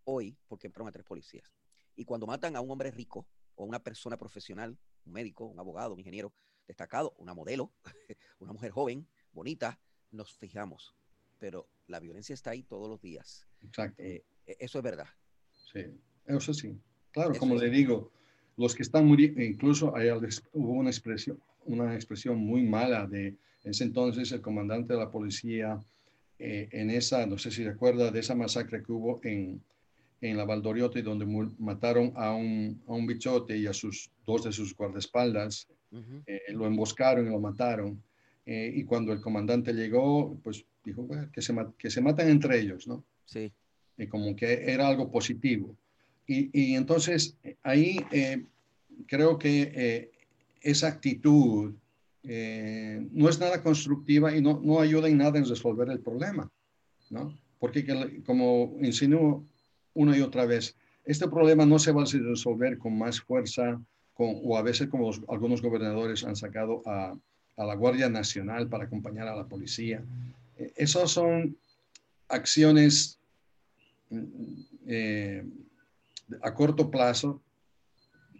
hoy 0.04 0.36
porque 0.48 0.68
mataron 0.68 0.88
a 0.88 0.92
tres 0.92 1.04
policías. 1.04 1.54
Y 1.96 2.04
cuando 2.04 2.26
matan 2.26 2.56
a 2.56 2.60
un 2.60 2.70
hombre 2.70 2.90
rico 2.90 3.26
o 3.54 3.64
una 3.64 3.82
persona 3.82 4.16
profesional, 4.16 4.78
un 5.04 5.12
médico, 5.12 5.46
un 5.46 5.58
abogado, 5.58 5.94
un 5.94 6.00
ingeniero 6.00 6.32
destacado, 6.66 7.14
una 7.18 7.34
modelo, 7.34 7.72
una 8.38 8.52
mujer 8.52 8.70
joven, 8.70 9.08
bonita, 9.32 9.80
nos 10.10 10.36
fijamos. 10.36 10.94
Pero 11.38 11.68
la 11.86 12.00
violencia 12.00 12.34
está 12.34 12.50
ahí 12.50 12.62
todos 12.62 12.88
los 12.88 13.00
días. 13.00 13.46
Exacto. 13.62 14.02
Eh, 14.02 14.24
e, 14.46 14.56
eso 14.60 14.78
es 14.78 14.84
verdad. 14.84 15.08
Sí, 15.72 15.84
eso 16.26 16.54
sí. 16.54 16.80
Claro, 17.12 17.34
como 17.38 17.54
le 17.54 17.70
digo, 17.70 18.10
los 18.56 18.74
que 18.74 18.82
están 18.82 19.06
muriendo, 19.06 19.42
incluso 19.42 19.94
hay, 19.96 20.08
hubo 20.10 20.72
una 20.72 20.90
expresión, 20.90 21.40
una 21.64 21.94
expresión 21.94 22.38
muy 22.38 22.62
mala 22.62 23.06
de 23.06 23.36
ese 23.62 23.84
entonces 23.84 24.30
el 24.32 24.42
comandante 24.42 24.92
de 24.92 24.98
la 24.98 25.10
policía 25.10 25.82
eh, 26.38 26.68
en 26.72 26.90
esa, 26.90 27.26
no 27.26 27.38
sé 27.38 27.50
si 27.50 27.64
recuerda, 27.64 28.10
de 28.10 28.20
esa 28.20 28.34
masacre 28.34 28.82
que 28.82 28.92
hubo 28.92 29.20
en, 29.22 29.62
en 30.30 30.38
la 30.38 30.44
Valdoriotti, 30.46 31.02
donde 31.02 31.26
mataron 31.58 32.12
a 32.16 32.32
un, 32.32 32.80
a 32.87 32.92
un 32.92 33.06
bichote 33.06 33.58
y 33.58 33.66
a 33.66 33.74
sus 33.74 34.10
dos 34.24 34.44
de 34.44 34.52
sus 34.52 34.74
guardaespaldas. 34.74 35.68
Eh, 36.26 36.40
lo 36.52 36.66
emboscaron 36.66 37.26
y 37.26 37.30
lo 37.30 37.38
mataron. 37.40 38.02
Eh, 38.46 38.72
y 38.74 38.84
cuando 38.84 39.12
el 39.12 39.20
comandante 39.20 39.72
llegó, 39.74 40.37
pues 40.42 40.64
dijo 40.82 41.06
que, 41.30 41.42
se, 41.42 41.54
que 41.78 41.90
se 41.90 42.00
matan 42.00 42.28
entre 42.30 42.58
ellos, 42.58 42.88
¿no? 42.88 43.04
Sí. 43.26 43.52
Y 43.98 44.06
como 44.06 44.34
que 44.34 44.72
era 44.72 44.88
algo 44.88 45.10
positivo. 45.10 45.76
Y, 46.26 46.48
y 46.58 46.74
entonces 46.74 47.37
ahí 47.62 47.98
creo 49.06 49.38
que 49.38 50.10
esa 50.62 50.88
actitud 50.88 51.74
no 52.22 53.28
es 53.28 53.38
nada 53.38 53.62
constructiva 53.62 54.34
y 54.34 54.40
no, 54.40 54.58
no 54.64 54.80
ayuda 54.80 55.08
en 55.08 55.18
nada 55.18 55.38
en 55.38 55.46
resolver 55.46 55.90
el 55.90 56.00
problema, 56.00 56.50
¿no? 57.10 57.38
Porque 57.58 57.84
como 58.24 58.76
insinúo 58.80 59.44
una 59.94 60.16
y 60.16 60.20
otra 60.20 60.44
vez, 60.44 60.76
este 61.04 61.28
problema 61.28 61.64
no 61.66 61.78
se 61.78 61.92
va 61.92 62.02
a 62.02 62.07
resolver 62.07 62.78
con 62.78 62.98
más 62.98 63.20
fuerza 63.20 63.80
con, 64.14 64.40
o 64.44 64.57
a 64.57 64.62
veces 64.62 64.88
como 64.88 65.11
algunos 65.28 65.61
gobernadores 65.61 66.24
han 66.24 66.37
sacado 66.37 66.83
a, 66.87 67.16
a, 67.57 67.64
la 67.64 67.74
Guardia 67.74 68.09
Nacional 68.09 68.68
para 68.68 68.85
acompañar 68.85 69.28
a 69.28 69.35
la 69.37 69.46
policía. 69.46 70.04
Eh, 70.57 70.72
esas 70.76 71.11
son 71.11 71.57
acciones 72.28 73.18
mm, 74.11 74.61
eh, 74.87 75.44
a 76.42 76.54
corto 76.54 76.90
plazo 76.90 77.42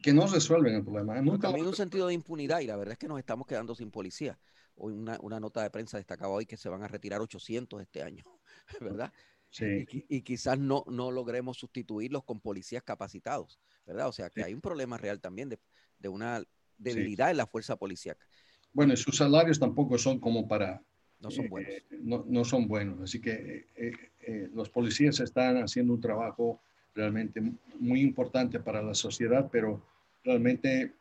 que 0.03 0.13
no 0.13 0.27
resuelven 0.27 0.75
el 0.75 0.83
problema. 0.83 1.21
Nunca 1.21 1.49
también 1.49 1.67
un 1.67 1.75
sentido 1.75 2.07
de 2.07 2.15
impunidad 2.15 2.61
y 2.61 2.67
la 2.67 2.77
verdad 2.77 2.93
es 2.93 2.99
que 2.99 3.09
nos 3.09 3.19
estamos 3.19 3.47
quedando 3.47 3.75
sin 3.75 3.91
policía. 3.91 4.39
Hoy 4.77 4.93
una, 4.93 5.19
una 5.23 5.41
nota 5.41 5.63
de 5.63 5.71
prensa 5.71 5.97
destacaba 5.97 6.33
hoy 6.35 6.47
que 6.47 6.57
se 6.57 6.69
van 6.69 6.83
a 6.83 6.89
retirar 6.89 7.21
800 7.21 7.81
este 7.81 8.03
año, 8.03 8.25
¿verdad? 8.81 9.13
Y, 9.61 10.23
quizás 10.23 10.59
no, 10.59 10.85
no 10.89 11.11
logremos 11.11 11.59
sustituirlos 11.59 12.25
con 12.25 12.41
policías 12.41 12.83
capacitados, 12.83 13.59
¿verdad? 13.87 14.09
O 14.09 14.13
sea 14.13 14.31
que 14.31 14.43
hay 14.43 14.55
un 14.55 14.61
problema 14.61 14.97
real 14.97 15.21
también 15.21 15.49
de, 15.49 15.59
de 15.99 16.09
una 16.09 16.43
debilidad 16.77 17.31
en 17.31 17.37
la 17.37 17.47
fuerza 17.47 17.77
policíaca. 17.77 18.27
Bueno, 18.73 18.97
sus 18.97 19.17
salarios 19.17 19.59
tampoco 19.59 19.97
son 19.99 20.19
como 20.19 20.49
para... 20.49 20.83
No 21.21 21.31
son 21.31 21.49
buenos. 21.49 21.71
Eh, 21.73 21.83
no, 22.03 22.25
no, 22.29 22.45
son 22.45 22.67
buenos. 22.67 23.01
Así 23.01 23.21
que 23.21 23.67
eh, 23.77 23.93
eh, 24.21 24.51
los 24.53 24.69
policías 24.69 25.21
están 25.21 25.63
haciendo 25.63 25.95
un 25.95 26.01
trabajo 26.01 26.61
realmente 26.95 27.41
muy 27.79 28.01
importante 28.01 28.61
para 28.61 28.83
la 28.83 28.95
sociedad, 28.95 29.49
pero 29.51 29.81
realmente 30.25 30.93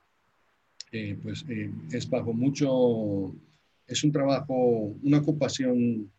pues 1.24 1.44
es 1.92 2.08
bajo 2.08 2.34
mucho, 2.34 3.34
es 3.88 4.04
un 4.04 4.12
trabajo, 4.12 4.54
una 5.02 5.18
ocupación 5.18 6.12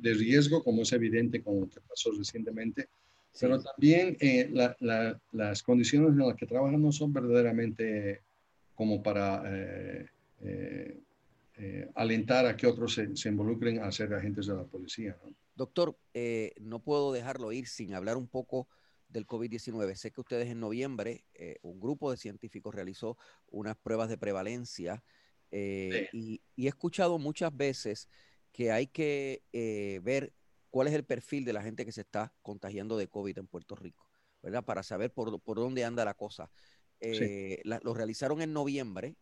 de 0.00 0.14
riesgo, 0.14 0.62
como 0.62 0.82
es 0.82 0.92
evidente 0.92 1.42
con 1.42 1.60
lo 1.60 1.68
que 1.68 1.80
pasó 1.80 2.10
recientemente, 2.12 2.88
pero 3.38 3.62
también 3.62 4.16
eh, 4.20 4.50
las 5.32 5.62
condiciones 5.62 6.10
en 6.10 6.18
las 6.18 6.36
que 6.36 6.46
trabajan 6.46 6.82
no 6.82 6.92
son 6.92 7.12
verdaderamente 7.12 8.20
como 8.74 9.02
para 9.02 9.42
eh, 9.46 10.06
eh, 11.56 11.88
alentar 11.94 12.46
a 12.46 12.56
que 12.56 12.66
otros 12.66 12.94
se, 12.94 13.28
involucren 13.28 13.82
a 13.82 13.92
ser 13.92 14.12
agentes 14.14 14.46
de 14.46 14.54
la 14.54 14.64
policía. 14.64 15.16
Doctor, 15.54 15.96
no 16.60 16.80
puedo 16.80 17.12
dejarlo 17.12 17.52
ir 17.52 17.66
sin 17.66 17.94
hablar 17.94 18.16
un 18.16 18.26
poco 18.26 18.66
del 19.08 19.26
COVID-19. 19.26 19.94
Sé 19.94 20.10
que 20.10 20.20
ustedes 20.20 20.48
en 20.48 20.60
noviembre, 20.60 21.24
un 21.62 21.80
grupo 21.80 22.10
de 22.10 22.16
científicos 22.16 22.74
realizó 22.74 23.18
unas 23.50 23.76
pruebas 23.76 24.08
de 24.08 24.16
prevalencia 24.16 25.02
y, 25.52 26.40
y, 26.56 26.66
he 26.66 26.68
escuchado 26.68 27.18
muchas 27.18 27.54
veces 27.54 28.08
que 28.52 28.72
hay 28.72 28.86
que 28.86 29.42
eh, 29.52 30.00
ver 30.02 30.32
cuál 30.70 30.88
es 30.88 30.94
el 30.94 31.04
perfil 31.04 31.44
de 31.44 31.52
la 31.52 31.62
gente 31.62 31.84
que 31.84 31.92
se 31.92 32.02
está 32.02 32.32
contagiando 32.42 32.96
de 32.96 33.08
COVID 33.08 33.38
en 33.38 33.46
Puerto 33.46 33.74
Rico, 33.74 34.08
¿verdad? 34.42 34.64
Para 34.64 34.82
saber 34.82 35.12
por, 35.12 35.40
por 35.40 35.56
dónde 35.56 35.84
anda 35.84 36.04
la 36.04 36.14
cosa. 36.14 36.50
Eh, 37.00 37.62
lo 37.64 37.94
realizaron 37.94 38.42
en 38.42 38.52
noviembre. 38.52 39.16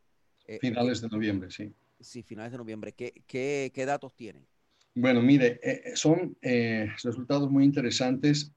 Eh, 0.46 0.58
finales 0.60 1.00
de 1.00 1.08
noviembre, 1.08 1.50
sí. 1.50 1.72
Sí, 2.00 2.22
finales 2.22 2.52
de 2.52 2.58
noviembre. 2.58 2.92
¿Qué, 2.92 3.22
qué, 3.26 3.70
qué 3.74 3.86
datos 3.86 4.14
tienen? 4.14 4.46
Bueno, 4.94 5.22
mire, 5.22 5.60
son 5.94 6.36
resultados 6.42 7.48
muy 7.50 7.64
interesantes 7.64 8.52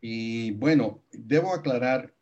y 0.00 0.50
bueno, 0.52 1.04
debo 1.12 1.54
aclarar 1.54 2.12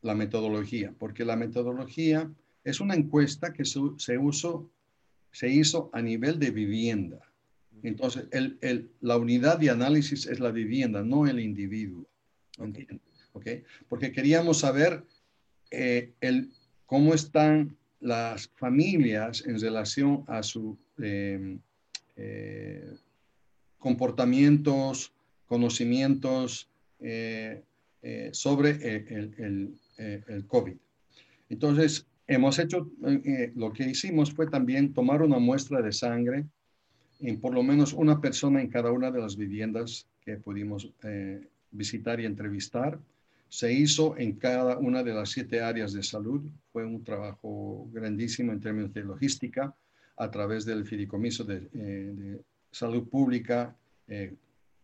la 0.00 0.14
metodología, 0.16 0.92
porque 0.98 1.24
la 1.24 1.36
metodología 1.36 2.32
es 2.64 2.80
una 2.80 2.94
encuesta 2.94 3.52
que 3.52 3.64
se, 3.64 3.78
se 3.98 4.18
usó 4.18 4.68
se 5.32 5.48
hizo 5.48 5.90
a 5.92 6.00
nivel 6.00 6.38
de 6.38 6.50
vivienda. 6.50 7.18
Entonces, 7.82 8.26
el, 8.30 8.90
la 9.00 9.16
unidad 9.16 9.58
de 9.58 9.70
análisis 9.70 10.26
es 10.26 10.38
la 10.38 10.52
vivienda, 10.52 11.02
no 11.02 11.26
el 11.26 11.40
individuo. 11.40 12.06
Okay. 13.34 13.64
Porque 13.88 14.12
queríamos 14.12 14.60
saber 14.60 15.02
eh, 15.70 16.12
el, 16.20 16.52
cómo 16.86 17.14
están 17.14 17.76
las 18.00 18.48
familias 18.56 19.42
en 19.46 19.58
relación 19.58 20.24
a 20.26 20.42
sus 20.42 20.76
em, 20.98 21.58
eh, 22.16 22.94
comportamientos, 23.78 25.12
conocimientos 25.46 26.68
eh, 27.00 27.62
sobre 28.32 28.70
el, 28.70 29.34
el, 29.38 30.24
el, 30.28 30.46
COVID. 30.46 30.76
Entonces, 31.48 32.06
hemos 32.26 32.58
hecho, 32.58 32.90
eh, 33.04 33.20
eh, 33.24 33.52
lo 33.56 33.72
que 33.72 33.88
hicimos 33.88 34.32
fue 34.32 34.46
también 34.46 34.92
tomar 34.92 35.22
una 35.22 35.38
muestra 35.38 35.82
de 35.82 35.92
sangre 35.92 36.46
en 37.20 37.40
por 37.40 37.54
lo 37.54 37.62
menos 37.62 37.92
una 37.92 38.20
persona 38.20 38.60
en 38.60 38.68
cada 38.68 38.90
una 38.90 39.10
de 39.10 39.20
las 39.20 39.36
viviendas 39.36 40.06
que 40.24 40.36
pudimos 40.36 40.90
eh, 41.04 41.46
visitar 41.70 42.20
y 42.20 42.26
entrevistar. 42.26 42.98
Se 43.48 43.72
hizo 43.72 44.16
en 44.16 44.32
cada 44.32 44.78
una 44.78 45.02
de 45.02 45.12
las 45.12 45.30
siete 45.30 45.60
áreas 45.60 45.92
de 45.92 46.02
salud. 46.02 46.42
Fue 46.72 46.84
un 46.84 47.04
trabajo 47.04 47.88
grandísimo 47.92 48.52
en 48.52 48.60
términos 48.60 48.92
de 48.94 49.04
logística 49.04 49.74
a 50.16 50.30
través 50.30 50.64
del 50.64 50.86
fideicomiso 50.86 51.44
de, 51.44 51.60
de 51.60 52.40
salud 52.70 53.06
pública 53.08 53.76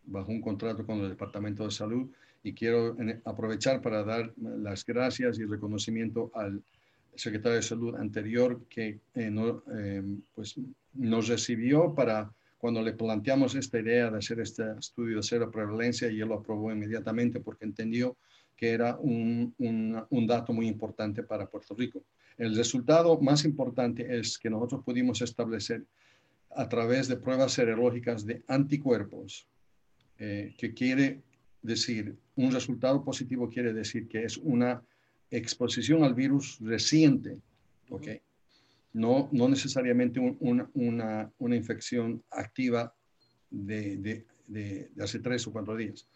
bajo 0.05 0.31
un 0.31 0.41
contrato 0.41 0.85
con 0.85 0.99
el 0.99 1.09
Departamento 1.09 1.65
de 1.65 1.71
Salud. 1.71 2.09
Y 2.43 2.53
quiero 2.53 2.95
aprovechar 3.25 3.81
para 3.81 4.03
dar 4.03 4.31
las 4.37 4.85
gracias 4.85 5.39
y 5.39 5.45
reconocimiento 5.45 6.31
al 6.35 6.61
secretario 7.19 7.57
de 7.57 7.63
Salud 7.63 7.95
anterior 7.95 8.65
que 8.69 8.99
eh, 9.13 9.29
no, 9.29 9.63
eh, 9.75 10.03
pues 10.33 10.55
nos 10.93 11.27
recibió 11.27 11.93
para 11.93 12.31
cuando 12.57 12.81
le 12.81 12.93
planteamos 12.93 13.55
esta 13.55 13.79
idea 13.79 14.11
de 14.11 14.17
hacer 14.17 14.39
este 14.39 14.63
estudio 14.77 15.17
de 15.17 15.23
cero 15.23 15.49
prevalencia 15.51 16.09
y 16.09 16.19
él 16.19 16.27
lo 16.27 16.35
aprobó 16.35 16.71
inmediatamente 16.71 17.39
porque 17.39 17.65
entendió 17.65 18.17
que 18.55 18.71
era 18.71 18.97
un, 18.97 19.53
un, 19.59 20.03
un, 20.09 20.27
dato 20.27 20.51
muy 20.51 20.67
importante 20.67 21.23
para 21.23 21.49
Puerto 21.49 21.73
Rico. 21.75 22.03
El 22.37 22.55
resultado 22.55 23.17
más 23.21 23.45
importante 23.45 24.19
es 24.19 24.37
que 24.37 24.49
nosotros 24.49 24.83
pudimos 24.83 25.21
establecer 25.21 25.85
a 26.51 26.67
través 26.67 27.07
de 27.07 27.17
pruebas 27.17 27.53
serológicas 27.53 28.25
de 28.25 28.43
anticuerpos, 28.47 29.47
eh, 30.17 30.53
que 30.57 30.73
quiere 30.73 31.21
decir, 31.61 32.17
un 32.35 32.51
resultado 32.51 33.03
positivo 33.03 33.49
quiere 33.49 33.73
decir 33.73 34.07
que 34.07 34.23
es 34.23 34.37
una 34.37 34.81
exposición 35.31 36.03
al 36.03 36.13
virus 36.13 36.57
reciente, 36.59 37.37
¿ok? 37.89 38.07
No, 38.93 39.29
no 39.31 39.47
necesariamente 39.47 40.19
una, 40.19 40.69
una, 40.73 41.31
una, 41.37 41.55
infección 41.55 42.23
activa 42.31 42.93
de, 43.51 43.97
de, 43.97 44.25
de, 44.47 44.89
hace 44.99 45.19
tres 45.19 45.45
o 45.45 45.51
cuatro 45.51 45.75
días. 45.75 46.07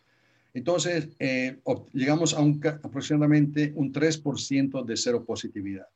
Entonces, 0.56 1.10
eh, 1.20 1.60
llegamos 1.94 2.34
a 2.34 2.42
un, 2.42 2.60
aproximadamente 2.66 3.74
un 3.76 3.92
3% 3.92 4.86
de 4.86 4.98
cero 4.98 5.24
positividad. 5.26 5.88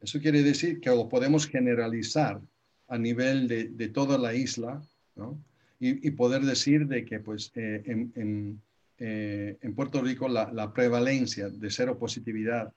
Eso 0.00 0.20
quiere 0.20 0.42
decir 0.42 0.80
que 0.80 0.90
lo 0.90 1.08
podemos 1.08 1.46
generalizar 1.46 2.40
a 2.88 2.98
nivel 2.98 3.46
de, 3.46 3.68
de 3.68 3.88
toda 3.88 4.18
la 4.18 4.34
isla, 4.34 4.82
¿no? 5.14 5.42
Y, 5.78 6.06
y, 6.06 6.10
poder 6.10 6.42
decir 6.42 6.86
de 6.86 7.04
que, 7.04 7.20
pues, 7.20 7.52
eh, 7.54 7.82
en, 7.86 8.12
en 8.14 8.60
eh, 9.02 9.56
en 9.62 9.74
Puerto 9.74 10.02
Rico 10.02 10.28
la, 10.28 10.72
prevalencia 10.74 11.48
de 11.48 11.70
cero 11.70 11.98
positividad 11.98 12.70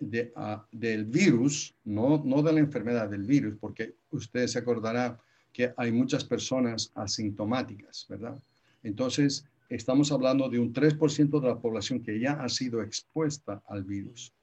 de, 0.00 0.32
del 0.72 1.04
virus, 1.04 1.76
no, 1.84 2.20
no 2.24 2.42
de 2.42 2.52
la 2.52 2.58
enfermedad, 2.58 3.08
del 3.08 3.22
virus, 3.22 3.56
porque 3.60 3.94
usted 4.10 4.48
se 4.48 4.58
acordará 4.58 5.16
que 5.52 5.72
hay 5.76 5.92
muchas 5.92 6.24
personas 6.24 6.90
asintomáticas, 6.96 8.04
¿verdad? 8.08 8.36
Entonces, 8.82 9.46
estamos 9.68 10.10
hablando 10.10 10.48
de 10.48 10.58
un 10.58 10.72
3% 10.72 11.40
de 11.40 11.46
la 11.46 11.60
población 11.60 12.02
que 12.02 12.18
ya 12.18 12.32
ha 12.32 12.48
sido 12.48 12.82
expuesta 12.82 13.62
al 13.68 13.84
virus. 13.84 14.34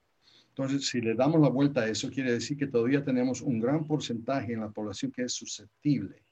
Entonces, 0.48 0.88
si 0.88 1.02
le 1.02 1.14
damos 1.14 1.42
la 1.42 1.50
vuelta 1.50 1.82
a 1.82 1.88
eso, 1.88 2.10
quiere 2.10 2.32
decir 2.32 2.56
que 2.56 2.66
todavía 2.66 3.04
tenemos 3.04 3.42
un 3.42 3.60
gran 3.60 3.86
porcentaje 3.86 4.54
en 4.54 4.60
la 4.60 4.70
población 4.70 5.12
que 5.12 5.24
es 5.24 5.32
susceptible, 5.34 6.22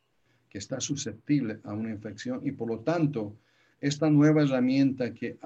que 0.49 0.57
está 0.57 0.81
susceptible 0.81 1.61
a 1.65 1.75
una 1.75 1.91
infección 1.91 2.41
y 2.45 2.53
por 2.53 2.69
lo 2.69 2.81
tanto 2.81 3.37
esta 3.81 4.11
nueva 4.11 4.43
herramienta 4.43 5.15
que 5.15 5.39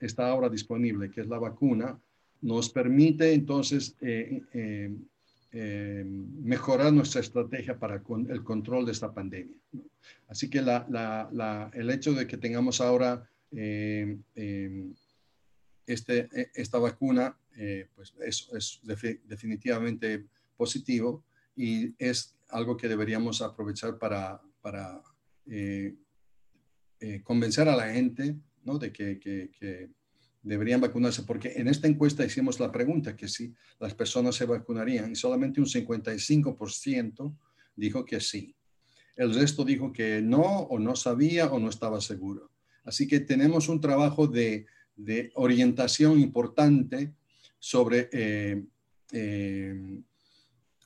está 0.00 0.28
ahora 0.28 0.48
disponible, 0.48 1.10
que 1.10 1.20
es 1.20 1.28
la 1.28 1.38
vacuna, 1.38 1.98
nos 2.44 2.68
permite 2.68 3.32
entonces 3.32 3.96
eh, 4.02 4.42
eh, 4.52 4.94
eh, 5.52 6.04
mejorar 6.04 6.92
nuestra 6.92 7.22
estrategia 7.22 7.78
para 7.78 8.02
el 8.28 8.44
control 8.44 8.84
de 8.84 8.92
esta 8.92 9.12
pandemia. 9.14 9.56
Así 10.28 10.50
que 10.50 10.58
el 10.58 11.90
hecho 11.90 12.12
de 12.12 12.26
que 12.26 12.36
tengamos 12.36 12.80
ahora 12.82 13.26
este, 15.86 16.28
e, 16.32 16.50
esta 16.54 16.78
vacuna 16.78 17.36
pues 17.94 18.12
es, 18.20 18.80
definitivamente 19.24 20.26
positivo 20.56 21.24
y 21.56 21.94
es 21.98 22.34
algo 22.48 22.76
que 22.76 22.88
deberíamos 22.88 23.40
aprovechar 23.40 23.96
para 23.98 24.40
convencer 27.22 27.68
a 27.68 27.76
la 27.76 27.92
gente 27.92 28.36
¿no? 28.64 28.78
de 28.78 28.92
que, 28.92 29.90
deberían 30.42 30.80
vacunarse, 30.80 31.22
porque 31.22 31.54
en 31.56 31.68
esta 31.68 31.88
encuesta 31.88 32.22
hicimos 32.22 32.60
la 32.60 32.70
pregunta 32.70 33.16
que 33.16 33.28
si 33.28 33.54
las 33.80 33.94
personas 33.94 34.34
se 34.34 34.44
vacunarían 34.44 35.12
y 35.12 35.16
solamente 35.16 35.58
un 35.58 35.66
55% 35.66 37.34
dijo 37.74 38.04
que 38.04 38.20
sí. 38.20 38.54
El 39.16 39.34
resto 39.34 39.64
dijo 39.64 39.90
que 39.90 40.20
no 40.20 40.42
o 40.42 40.78
no 40.78 40.96
sabía 40.96 41.46
o 41.46 41.58
no 41.58 41.70
estaba 41.70 42.00
seguro. 42.02 42.50
Así 42.84 43.08
que 43.08 43.20
tenemos 43.20 43.70
un 43.70 43.80
trabajo 43.80 44.26
de, 44.26 44.66
orientación 45.34 46.20
importante 46.20 47.14
sobre 47.58 48.10
eh, 48.12 48.62
eh, 49.12 50.02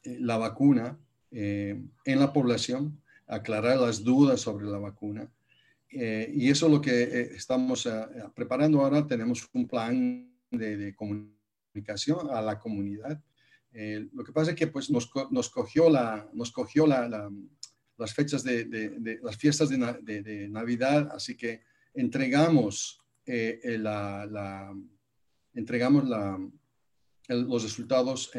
la 0.04 0.38
vacuna 0.38 0.98
eh, 1.30 1.82
en 2.04 2.18
la 2.20 2.32
población, 2.32 3.02
aclarar 3.26 3.78
las 3.78 4.04
dudas 4.04 4.40
sobre 4.40 4.66
la 4.66 4.78
vacuna 4.78 5.28
eh, 5.90 6.30
y 6.34 6.50
eso 6.50 6.66
es 6.66 6.72
lo 6.72 6.80
que 6.80 7.02
eh, 7.02 7.30
estamos 7.34 7.86
eh, 7.86 7.90
preparando 8.34 8.80
ahora. 8.80 9.06
Tenemos 9.06 9.48
un 9.52 9.66
plan 9.66 10.30
de, 10.50 10.94
comunicación 10.94 12.30
a 12.30 12.42
la 12.42 12.58
comunidad. 12.58 13.22
lo 14.12 14.24
que 14.24 14.32
pasa 14.32 14.50
es 14.50 14.56
que 14.56 14.66
pues, 14.66 14.90
nos, 14.90 15.10
nos 15.30 15.50
cogió, 15.50 15.88
la, 15.88 16.28
nos 16.32 16.50
cogió 16.52 16.86
la, 16.86 17.30
las 17.96 18.14
fechas 18.14 18.42
de, 18.42 18.64
de, 18.64 19.18
las 19.22 19.36
fiestas 19.36 19.68
de, 19.68 20.48
Navidad, 20.48 21.10
así 21.12 21.36
que 21.36 21.62
entregamos, 21.94 23.00
la, 23.26 24.26
la, 24.26 24.74
entregamos 25.54 26.08
la, 26.08 26.38
los 27.28 27.62
resultados 27.62 28.32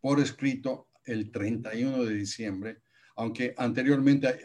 por 0.00 0.20
escrito 0.20 0.90
el 1.04 1.30
31 1.30 2.04
de 2.04 2.14
diciembre, 2.14 2.82
aunque 3.16 3.54
anteriormente 3.56 4.38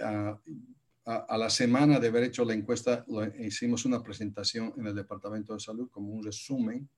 a, 1.08 1.38
la 1.38 1.50
semana 1.50 2.00
de 2.00 2.10
haber 2.10 2.26
hecho 2.26 2.44
la 2.44 2.54
encuesta, 2.54 3.06
hicimos 3.40 3.86
una 3.86 4.04
presentación 4.04 4.74
en 4.78 4.88
el 4.88 4.96
Departamento 4.96 5.54
de 5.54 5.60
Salud 5.62 5.90
como 5.90 6.12
un 6.12 6.22
resumen, 6.24 6.90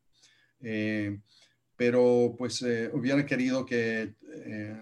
eh, 0.62 1.20
pero 1.76 2.34
pues 2.36 2.62
eh, 2.64 2.90
hubiera 2.92 3.24
querido 3.24 3.64
que, 3.64 4.16
eh, 4.46 4.82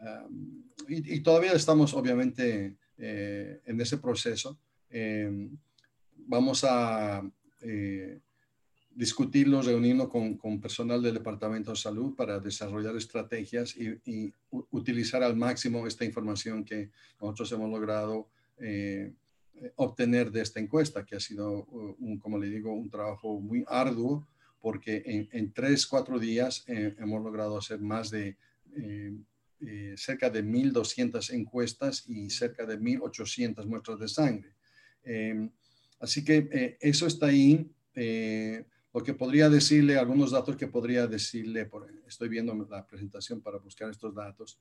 um, 0.00 0.64
y, 0.88 1.20
todavía 1.20 1.52
estamos 1.52 1.92
obviamente 1.92 2.76
en 2.96 3.80
ese 3.80 3.98
proceso, 3.98 4.58
vamos 6.26 6.64
a 6.64 7.22
discutirlo, 8.90 9.60
reunirnos 9.60 10.08
con, 10.08 10.38
con, 10.38 10.60
personal 10.60 11.02
del 11.02 11.14
Departamento 11.14 11.72
de 11.72 11.76
Salud 11.76 12.14
para 12.14 12.38
desarrollar 12.38 12.96
estrategias 12.96 13.76
y, 13.76 13.98
y 14.06 14.32
utilizar 14.70 15.22
al 15.22 15.36
máximo 15.36 15.86
esta 15.86 16.04
información 16.04 16.64
que 16.64 16.90
nosotros 17.20 17.50
hemos 17.52 17.70
logrado 17.70 18.28
eh, 18.58 19.12
obtener 19.76 20.32
de 20.32 20.42
esta 20.42 20.58
encuesta, 20.58 21.04
que 21.04 21.16
ha 21.16 21.20
sido, 21.20 21.64
uh, 21.64 21.96
un, 22.00 22.18
como 22.18 22.38
le 22.38 22.48
digo, 22.48 22.72
un 22.72 22.90
trabajo 22.90 23.40
muy 23.40 23.64
arduo, 23.68 24.26
porque 24.60 25.02
en, 25.06 25.28
en 25.30 25.52
tres, 25.52 25.86
cuatro 25.86 26.18
días 26.18 26.64
eh, 26.66 26.94
hemos 26.98 27.22
logrado 27.22 27.56
hacer 27.58 27.80
más 27.80 28.10
de 28.10 28.36
eh, 28.76 29.14
cerca 29.96 30.28
de 30.28 30.42
1.200 30.42 31.32
encuestas 31.32 32.04
y 32.08 32.30
cerca 32.30 32.66
de 32.66 32.78
1.800 32.78 33.64
muestras 33.66 33.98
de 34.00 34.08
sangre. 34.08 34.50
Em, 35.04 35.50
así 36.00 36.24
que 36.24 36.76
eso 36.80 37.06
está 37.06 37.26
ahí. 37.26 37.70
lo 38.92 39.02
que 39.02 39.14
podría 39.14 39.48
decirle, 39.48 39.96
algunos 39.96 40.32
datos 40.32 40.56
que 40.56 40.66
podría 40.66 41.06
decirle, 41.06 41.66
por, 41.66 41.88
estoy 42.06 42.28
viendo 42.28 42.54
la 42.68 42.86
presentación 42.86 43.40
para 43.40 43.58
buscar 43.58 43.90
estos 43.90 44.14
datos 44.14 44.58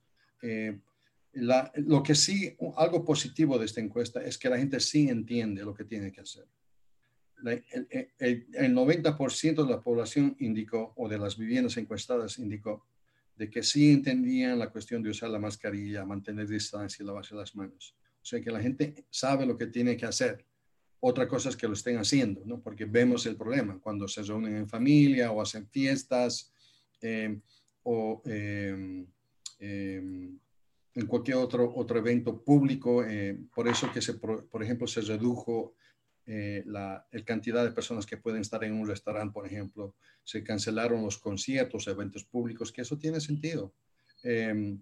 lo 1.33 2.03
que 2.03 2.15
sí, 2.15 2.55
algo 2.77 3.03
positivo 3.03 3.57
de 3.57 3.65
esta 3.65 3.81
encuesta 3.81 4.23
es 4.23 4.37
que 4.37 4.49
la 4.49 4.57
gente 4.57 4.79
sí 4.79 5.09
entiende 5.09 5.63
lo 5.63 5.73
que 5.73 5.85
tiene 5.85 6.11
que 6.11 6.21
hacer. 6.21 6.45
el, 7.43 8.75
90% 8.75 9.63
de 9.63 9.69
la 9.69 9.81
población 9.81 10.35
indicó, 10.39 10.93
o 10.95 11.09
de 11.09 11.17
las 11.17 11.37
viviendas 11.37 11.77
encuestadas 11.77 12.37
indicó, 12.39 12.85
de 13.35 13.49
que 13.49 13.63
sí 13.63 13.91
entendían 13.91 14.59
la 14.59 14.69
cuestión 14.69 15.01
de 15.01 15.09
usar 15.09 15.29
la 15.29 15.39
mascarilla, 15.39 16.05
mantener 16.05 16.47
distancia 16.47 17.01
y 17.01 17.05
lavarse 17.05 17.35
las 17.35 17.55
manos. 17.55 17.95
O 18.21 18.25
sea 18.25 18.39
que 18.39 18.51
la 18.51 18.61
gente 18.61 19.05
sabe 19.09 19.45
lo 19.45 19.57
que 19.57 19.67
tiene 19.67 19.97
que 19.97 20.05
hacer. 20.05 20.45
Otra 20.99 21.27
cosa 21.27 21.49
es 21.49 21.57
que 21.57 21.67
lo 21.67 21.73
estén 21.73 21.97
haciendo, 21.97 22.45
¿no? 22.45 22.61
Porque 22.61 22.85
vemos 22.85 23.25
el 23.25 23.35
problema 23.35 23.79
cuando 23.79 24.07
se 24.07 24.21
reúnen 24.21 24.55
en 24.55 24.69
familia 24.69 25.31
o 25.31 25.41
hacen 25.41 25.67
fiestas 25.67 26.53
eh, 27.01 27.41
o 27.83 28.21
eh, 28.25 29.05
eh, 29.59 30.31
en 30.95 31.07
cualquier 31.07 31.37
otro, 31.37 31.73
otro 31.75 31.97
evento 31.99 32.41
público. 32.43 33.03
Eh, 33.03 33.37
por 33.53 33.67
eso 33.67 33.91
que, 33.91 34.01
se, 34.01 34.13
por, 34.13 34.63
ejemplo, 34.63 34.87
se 34.87 35.01
redujo 35.01 35.75
eh, 36.25 36.63
la 36.65 37.05
cantidad 37.25 37.63
de 37.63 37.71
personas 37.71 38.05
que 38.05 38.17
pueden 38.17 38.41
estar 38.41 38.63
en 38.63 38.73
un 38.73 38.87
restaurante, 38.87 39.33
por 39.33 39.45
ejemplo. 39.45 39.95
Se 40.23 40.43
cancelaron 40.43 41.03
los 41.03 41.17
conciertos, 41.17 41.87
eventos 41.87 42.23
públicos, 42.23 42.71
que 42.71 42.81
eso 42.81 42.97
tiene 42.97 43.19
sentido. 43.19 43.73
Em, 44.21 44.79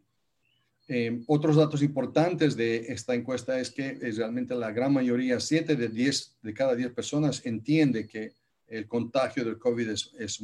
em, 0.87 1.23
otros 1.27 1.55
datos 1.55 1.81
importantes 1.81 2.55
de 2.55 2.91
esta 2.91 3.15
encuesta 3.15 3.59
es 3.59 3.71
que 3.71 3.97
es 4.01 4.17
realmente 4.17 4.53
la 4.53 4.71
gran 4.71 4.93
mayoría, 4.93 5.39
7 5.39 5.75
de 5.75 5.87
10 5.87 6.37
de 6.41 6.53
cada 6.53 6.75
10 6.75 6.91
personas 6.91 7.45
entiende 7.45 8.07
que 8.07 8.33
el 8.67 8.87
contagio 8.87 9.43
del 9.43 9.57
COVID 9.57 9.89
es, 9.89 10.11
es, 10.19 10.39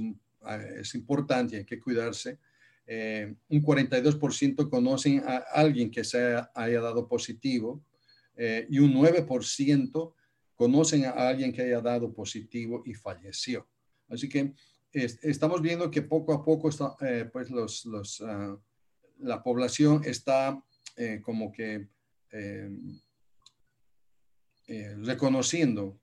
es 0.79 0.95
importante 0.95 1.57
hay 1.57 1.65
que 1.65 1.79
cuidarse 1.79 2.39
eh, 2.89 3.35
un 3.49 3.61
42% 3.61 4.69
conocen 4.69 5.21
a 5.27 5.43
alguien 5.53 5.91
que 5.91 6.05
se 6.05 6.41
haya 6.55 6.79
dado 6.79 7.05
positivo 7.05 7.83
eh, 8.37 8.65
y 8.69 8.79
un 8.79 8.93
9% 8.93 10.13
conocen 10.55 11.05
a 11.05 11.11
alguien 11.27 11.51
que 11.51 11.63
haya 11.63 11.81
dado 11.81 12.13
positivo 12.13 12.83
y 12.85 12.93
falleció. 12.93 13.67
Así 14.07 14.29
que 14.29 14.53
estamos 14.93 15.61
viendo 15.61 15.91
que 15.91 16.01
poco 16.01 16.33
a 16.33 16.45
poco 16.45 16.69
eh, 17.01 17.29
pues 17.31 17.49
ah, 18.21 18.57
la 19.19 19.43
población 19.43 20.01
está 20.05 20.63
como 21.21 21.51
que 21.51 21.87
reconociendo 25.03 25.99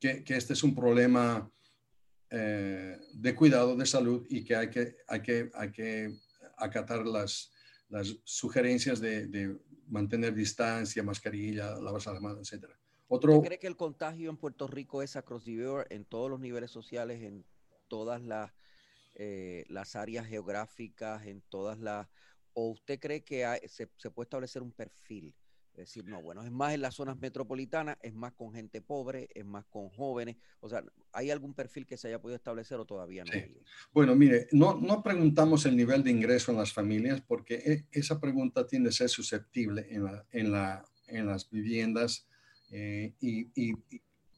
que, 0.00 0.24
que, 0.24 0.36
este 0.36 0.54
es 0.54 0.62
un 0.62 0.74
problema 0.74 1.50
eh, 2.36 2.98
de 3.12 3.34
cuidado 3.36 3.76
de 3.76 3.86
salud 3.86 4.26
y 4.28 4.42
que 4.42 4.56
hay 4.56 4.68
que, 4.68 4.96
hay 5.06 5.22
que, 5.22 5.50
hay 5.54 5.70
que 5.70 6.18
acatar 6.56 7.06
las, 7.06 7.52
las 7.88 8.16
sugerencias 8.24 9.00
de, 9.00 9.56
mantener 9.86 10.34
distancia, 10.34 11.02
mascarilla, 11.04 11.76
lavarse 11.76 12.10
las 12.10 12.20
manos, 12.20 12.52
etc. 12.52 12.64
Otro, 13.06 13.36
¿Usted 13.36 13.48
cree 13.48 13.58
que 13.60 13.68
el 13.68 13.76
contagio 13.76 14.30
en 14.30 14.36
Puerto 14.36 14.66
Rico 14.66 15.00
es 15.00 15.14
across 15.14 15.44
the 15.44 15.84
en 15.90 16.04
todos 16.06 16.28
los 16.28 16.40
niveles 16.40 16.72
sociales, 16.72 17.22
en 17.22 17.44
todas 17.86 18.20
las, 18.20 18.50
eh, 19.14 19.64
las 19.68 19.94
áreas 19.94 20.26
geográficas, 20.26 21.24
en 21.26 21.40
todas 21.42 21.78
las... 21.78 22.08
¿O 22.52 22.70
usted 22.70 22.98
cree 22.98 23.22
que 23.22 23.44
se, 23.68 23.88
se 23.96 24.10
puede 24.10 24.24
establecer 24.24 24.62
un 24.62 24.72
perfil? 24.72 25.36
Es 25.76 25.88
decir, 25.88 26.04
no, 26.04 26.22
bueno, 26.22 26.44
es 26.44 26.52
más 26.52 26.72
en 26.72 26.82
las 26.82 26.94
zonas 26.94 27.18
metropolitanas, 27.18 27.96
es 28.00 28.14
más 28.14 28.32
con 28.32 28.52
gente 28.52 28.80
pobre, 28.80 29.28
es 29.34 29.44
más 29.44 29.64
con 29.66 29.88
jóvenes. 29.88 30.36
O 30.60 30.68
sea, 30.68 30.84
¿hay 31.12 31.30
algún 31.30 31.52
perfil 31.52 31.84
que 31.84 31.96
se 31.96 32.08
haya 32.08 32.20
podido 32.20 32.36
establecer 32.36 32.78
o 32.78 32.84
todavía 32.84 33.24
no? 33.24 33.32
Bueno, 33.92 34.14
mire, 34.14 34.46
no, 34.52 34.80
no 34.80 35.02
preguntamos 35.02 35.66
el 35.66 35.76
nivel 35.76 36.04
de 36.04 36.12
ingreso 36.12 36.52
en 36.52 36.58
las 36.58 36.72
familias 36.72 37.20
porque 37.20 37.54
e, 37.54 37.86
esa 37.90 38.20
pregunta 38.20 38.66
tiende 38.66 38.90
a 38.90 38.92
ser 38.92 39.08
susceptible 39.08 39.86
en, 39.90 40.04
la, 40.04 40.24
en, 40.30 40.52
la, 40.52 40.84
en 41.08 41.26
las 41.26 41.50
viviendas 41.50 42.28
eh, 42.70 43.12
y, 43.20 43.48
y, 43.54 43.74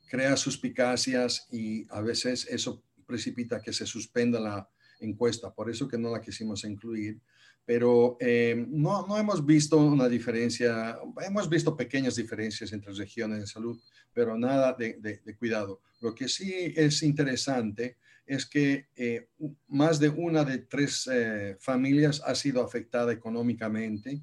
crea 0.08 0.36
suspicacias 0.36 1.48
y 1.50 1.84
a 1.90 2.00
veces 2.00 2.46
eso 2.48 2.82
precipita 3.06 3.60
que 3.60 3.72
se 3.72 3.86
suspenda 3.86 4.38
la 4.40 4.70
encuesta. 5.00 5.52
Por 5.52 5.68
eso 5.68 5.88
que 5.88 5.98
no 5.98 6.10
la 6.10 6.20
quisimos 6.20 6.64
incluir 6.64 7.20
pero 7.66 8.16
eh, 8.20 8.64
no, 8.68 9.04
no, 9.08 9.18
hemos 9.18 9.44
visto 9.44 9.76
una 9.76 10.08
diferencia, 10.08 10.98
hemos 11.26 11.48
visto 11.50 11.76
pequeñas 11.76 12.14
diferencias 12.14 12.72
entre 12.72 12.92
regiones 12.94 13.40
de 13.40 13.46
salud, 13.48 13.76
pero 14.12 14.38
nada 14.38 14.72
de, 14.72 14.94
de, 15.00 15.36
cuidado. 15.36 15.82
Lo 16.00 16.14
que 16.14 16.28
sí 16.28 16.72
es 16.76 17.02
interesante 17.02 17.96
es 18.24 18.46
que 18.46 18.86
eh, 18.94 19.28
más 19.66 19.98
de 19.98 20.08
una 20.08 20.44
de 20.44 20.58
tres 20.58 21.10
eh, 21.12 21.56
familias 21.58 22.22
ha 22.24 22.36
sido 22.36 22.62
afectada 22.62 23.12
económicamente 23.12 24.22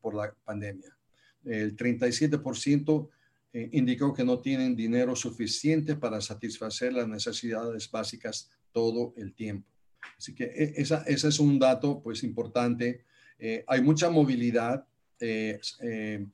por 0.00 0.14
la 0.14 0.34
pandemia. 0.44 0.96
El 1.44 1.76
37% 1.76 3.10
indicó 3.72 4.14
que 4.14 4.24
no 4.24 4.40
tienen 4.40 4.74
dinero 4.74 5.14
suficiente 5.14 5.94
para 5.94 6.22
satisfacer 6.22 6.94
las 6.94 7.06
necesidades 7.06 7.90
básicas 7.90 8.50
todo 8.72 9.12
el 9.18 9.34
tiempo. 9.34 9.68
Así 10.16 10.34
que 10.34 10.44
e, 10.44 10.74
esa, 10.76 11.02
ese 11.06 11.28
es 11.28 11.38
un 11.38 11.58
dato 11.58 12.00
pues 12.02 12.22
importante. 12.22 13.04
Eh, 13.38 13.64
hay 13.66 13.82
mucha 13.82 14.10
movilidad, 14.10 14.84
eh, 15.20 15.60
eh, 15.80 16.26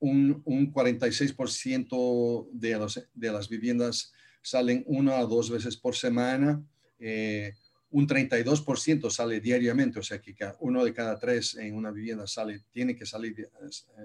un, 0.00 0.42
un, 0.44 0.72
46% 0.72 2.48
de, 2.52 2.78
los, 2.78 3.08
de 3.14 3.32
las 3.32 3.48
viviendas 3.48 4.12
salen 4.42 4.84
una 4.86 5.20
o 5.20 5.26
dos 5.26 5.50
veces 5.50 5.76
por 5.76 5.96
semana, 5.96 6.62
eh, 6.98 7.54
un 7.90 8.06
32% 8.06 9.10
sale 9.10 9.40
diariamente, 9.40 10.00
o 10.00 10.02
sea 10.02 10.20
que 10.20 10.34
uno 10.60 10.84
de 10.84 10.92
cada 10.92 11.18
tres 11.18 11.54
en 11.54 11.74
una 11.74 11.90
vivienda 11.90 12.26
sale, 12.26 12.62
tiene 12.70 12.96
que 12.96 13.06
salir 13.06 13.48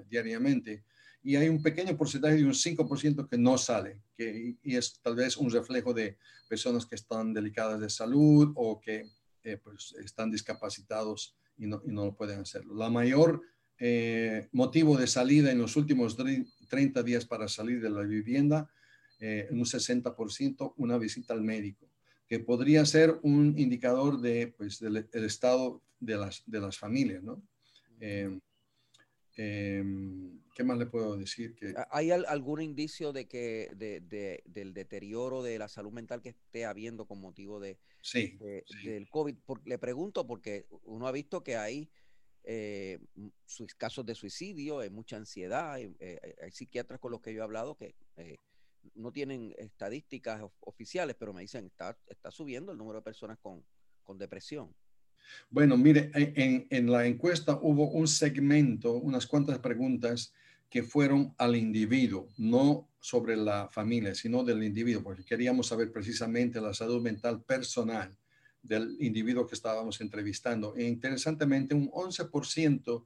diariamente, 0.08 0.84
y 1.22 1.36
hay 1.36 1.50
un 1.50 1.62
pequeño 1.62 1.98
porcentaje 1.98 2.36
de 2.36 2.46
un 2.46 2.54
5% 2.54 3.28
que 3.28 3.38
no 3.38 3.58
sale, 3.58 4.02
que, 4.16 4.56
y 4.64 4.76
es 4.76 5.00
tal 5.02 5.16
vez 5.16 5.38
un 5.38 5.50
reflejo 5.50 5.94
de 5.94 6.18
personas 6.48 6.86
que 6.86 6.96
están 6.96 7.34
delicadas 7.34 7.80
de 7.80 7.90
salud 7.90 8.54
o 8.56 8.80
que 8.80 9.10
pues, 9.64 9.96
están 10.04 10.32
discapacitados 10.32 11.36
y 11.58 11.68
no, 11.68 11.82
y 11.86 11.92
no 11.92 12.16
pueden 12.16 12.40
hacerlo. 12.40 12.76
La 12.76 12.90
mayor 12.90 13.42
eh, 13.82 14.50
motivo 14.52 14.98
de 14.98 15.08
salida 15.08 15.52
en 15.52 15.60
los 15.60 15.78
últimos 15.78 16.18
30 16.68 17.02
días 17.02 17.26
para 17.26 17.48
salir 17.48 17.82
de 17.82 17.90
la 17.90 18.02
vivienda, 18.02 18.70
eh, 19.22 19.48
un 19.52 19.64
60%, 19.64 20.74
una 20.76 20.98
visita 20.98 21.34
al 21.34 21.42
médico, 21.42 21.90
que 22.28 22.40
podría 22.40 22.86
ser 22.86 23.20
un 23.24 23.58
indicador 23.58 24.20
de, 24.20 24.54
pues, 24.58 24.80
del, 24.80 25.08
estado 25.14 25.82
de 26.00 26.18
las, 26.18 26.44
de 26.46 26.60
las 26.60 26.78
familias, 26.78 27.24
¿no? 27.24 27.42
Em, 28.02 28.40
em, 29.36 30.40
¿Qué 30.60 30.66
más 30.66 30.78
le 30.78 30.88
puedo 30.88 31.16
decir? 31.16 31.56
Que... 31.56 31.74
¿Hay 31.90 32.12
algún 32.12 32.60
indicio 32.60 33.14
de 33.14 33.30
que 33.30 33.72
de, 33.78 34.44
del 34.44 34.74
deterioro 34.74 35.42
de 35.42 35.58
la 35.58 35.70
salud 35.70 35.94
mental 35.94 36.22
que 36.22 36.28
esté 36.28 36.66
habiendo 36.66 37.06
con 37.06 37.22
motivo 37.22 37.62
de, 37.62 37.80
sí, 38.02 38.38
del 38.84 39.08
COVID? 39.08 39.38
le 39.64 39.78
pregunto 39.80 40.28
porque 40.28 40.68
uno 40.84 41.08
ha 41.08 41.14
visto 41.14 41.46
que 41.46 41.56
hay 41.56 41.90
eh, 42.44 43.00
sus 43.46 43.74
casos 43.74 44.06
de 44.06 44.16
suicidio, 44.16 44.80
hay 44.80 44.90
mucha 44.90 45.16
ansiedad, 45.16 45.80
eh, 45.80 46.36
hay, 46.42 46.52
psiquiatras 46.52 47.00
con 47.00 47.14
los 47.14 47.22
que 47.22 47.34
yo 47.34 47.40
he 47.40 47.44
hablado 47.44 47.78
que 47.78 47.96
eh, 48.18 48.36
no 48.96 49.14
tienen 49.14 49.56
estadísticas 49.58 50.44
oficiales, 50.60 51.16
pero 51.18 51.32
me 51.32 51.40
dicen 51.40 51.68
está 51.68 51.98
está 52.08 52.32
subiendo 52.32 52.74
el 52.74 52.78
número 52.78 53.00
de 53.00 53.04
personas 53.04 53.38
con, 53.40 53.64
con 54.04 54.18
depresión. 54.18 54.76
Bueno, 55.50 55.78
mire, 55.78 56.12
en, 56.14 56.68
en, 56.70 56.92
la 56.92 57.06
encuesta 57.06 57.60
hubo 57.62 57.90
un 57.90 58.08
segmento, 58.08 58.94
unas 58.94 59.26
cuantas 59.26 59.60
preguntas 59.60 60.34
que 60.70 60.84
fueron 60.84 61.34
al 61.38 61.56
individuo, 61.56 62.30
no 62.38 62.90
sobre 63.00 63.36
la 63.36 63.70
familia, 63.72 64.14
sino 64.14 64.44
del 64.44 64.64
individuo, 64.64 65.04
porque 65.04 65.24
queríamos 65.24 65.68
saber 65.68 65.92
precisamente 65.92 66.62
la 66.62 66.74
salud 66.74 67.02
mental 67.02 67.42
personal 67.42 68.16
del 68.62 68.98
individuo 69.00 69.48
que 69.48 69.56
estábamos 69.56 70.02
entrevistando. 70.02 70.76
E 70.76 70.84
interesantemente, 70.84 71.74
un 71.74 71.90
11% 71.90 73.06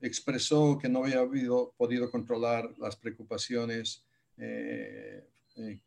expresó 0.00 0.78
que 0.78 0.88
no 0.88 1.04
había 1.04 1.20
habido, 1.20 1.72
podido 1.76 2.10
controlar 2.10 2.74
las 2.78 2.96
preocupaciones 2.96 4.04
eh, 4.36 5.26
eh, 5.56 5.80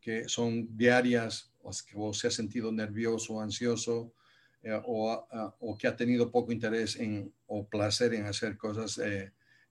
que 0.00 0.28
son 0.28 0.76
diarias 0.76 1.52
o, 1.62 2.12
se 2.12 2.28
ha 2.28 2.30
sentido 2.30 2.72
nervioso 2.72 3.34
o 3.34 3.40
ansioso 3.40 4.12
eh, 4.62 4.80
o, 4.84 5.26
o, 5.60 5.78
que 5.78 5.86
ha 5.86 5.96
tenido 5.96 6.30
poco 6.30 6.52
interés 6.52 6.96
en, 6.96 7.32
o 7.46 7.66
placer 7.66 8.14
en 8.14 8.26
hacer 8.26 8.56
cosas 8.56 9.00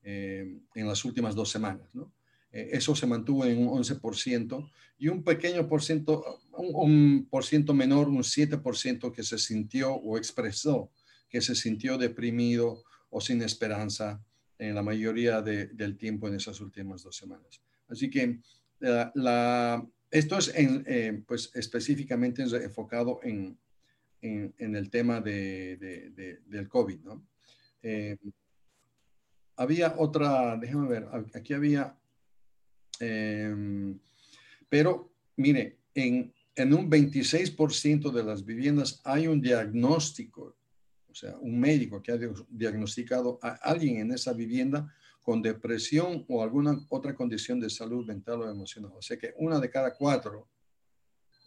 en 0.01 0.87
las 0.87 1.05
últimas 1.05 1.35
dos 1.35 1.49
semanas. 1.49 1.87
¿no? 1.93 2.11
Eh, 2.51 2.69
eso 2.73 2.95
se 2.95 3.05
mantuvo 3.05 3.45
en 3.45 3.59
un 3.59 3.79
11% 3.79 4.69
y 4.97 5.07
un 5.07 5.23
pequeño 5.23 5.67
por 5.67 5.83
ciento, 5.83 6.39
un, 6.53 7.27
por 7.29 7.45
ciento 7.45 7.73
menor, 7.73 8.09
un 8.09 8.23
7% 8.23 9.11
que 9.11 9.23
se 9.23 9.37
sintió 9.37 9.93
o 9.93 10.17
expresó 10.17 10.91
que 11.29 11.41
se 11.41 11.53
sintió 11.53 11.97
deprimido 11.97 12.83
o 13.11 13.21
sin 13.21 13.43
esperanza 13.43 14.19
en 14.57 14.73
la 14.73 14.81
mayoría 14.81 15.41
del 15.41 15.95
tiempo 15.97 16.27
en 16.27 16.35
esas 16.35 16.59
últimas 16.59 17.03
dos 17.03 17.15
semanas. 17.15 17.61
Así 17.87 18.09
que 18.09 18.39
eh, 18.81 19.05
la, 19.13 19.87
esto 20.09 20.37
es 20.39 20.51
eh, 20.55 21.23
pues 21.27 21.51
específicamente 21.53 22.41
enfocado 22.41 23.19
en, 23.21 23.57
en, 24.21 24.75
el 24.75 24.89
tema 24.89 25.21
de, 25.21 25.77
del 26.45 26.67
COVID. 26.67 26.99
¿no? 27.01 27.27
había 29.55 29.95
otra, 29.97 30.57
déjame 30.57 30.87
ver, 30.87 31.07
aquí 31.33 31.53
había 31.53 31.99
Em, 32.99 33.97
pero 34.67 35.13
mire, 35.37 35.79
en, 35.95 36.33
en 36.55 36.73
un 36.73 36.89
26% 36.89 38.11
de 38.11 38.23
las 38.23 38.45
viviendas 38.45 39.01
hay 39.05 39.27
un 39.27 39.41
diagnóstico, 39.41 40.57
o 41.09 41.15
sea, 41.15 41.37
un 41.37 41.59
médico 41.59 42.01
que 42.01 42.11
ha 42.11 42.19
diagnosticado 42.49 43.39
a 43.41 43.51
alguien 43.63 43.97
en 43.97 44.11
esa 44.11 44.33
vivienda 44.33 44.93
con 45.21 45.41
depresión 45.41 46.25
o 46.27 46.43
alguna 46.43 46.77
otra 46.89 47.15
condición 47.15 47.59
de 47.59 47.69
salud 47.69 48.05
mental 48.05 48.41
o 48.41 48.49
emocional. 48.49 48.91
O 48.95 49.01
sea 49.01 49.17
que 49.17 49.33
una 49.37 49.59
de 49.59 49.69
cada 49.69 49.95
cuatro, 49.95 50.49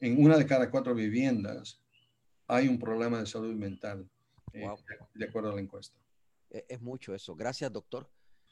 en 0.01 0.23
una 0.23 0.37
de 0.37 0.47
cada 0.47 0.71
cuatro 0.71 0.95
viviendas 0.95 1.82
hay 2.47 2.69
un 2.69 2.79
problema 2.79 3.21
de 3.21 3.27
salud 3.27 3.55
mental, 3.55 4.09
eh, 4.53 4.69
de 5.15 5.25
acuerdo 5.25 5.51
a 5.51 5.55
la 5.55 5.61
encuesta. 5.61 5.97
E, 6.51 6.65
es 6.69 6.81
mucho 6.81 7.15
eso. 7.15 7.35
Gracias, 7.35 7.73
doctor. 7.73 8.09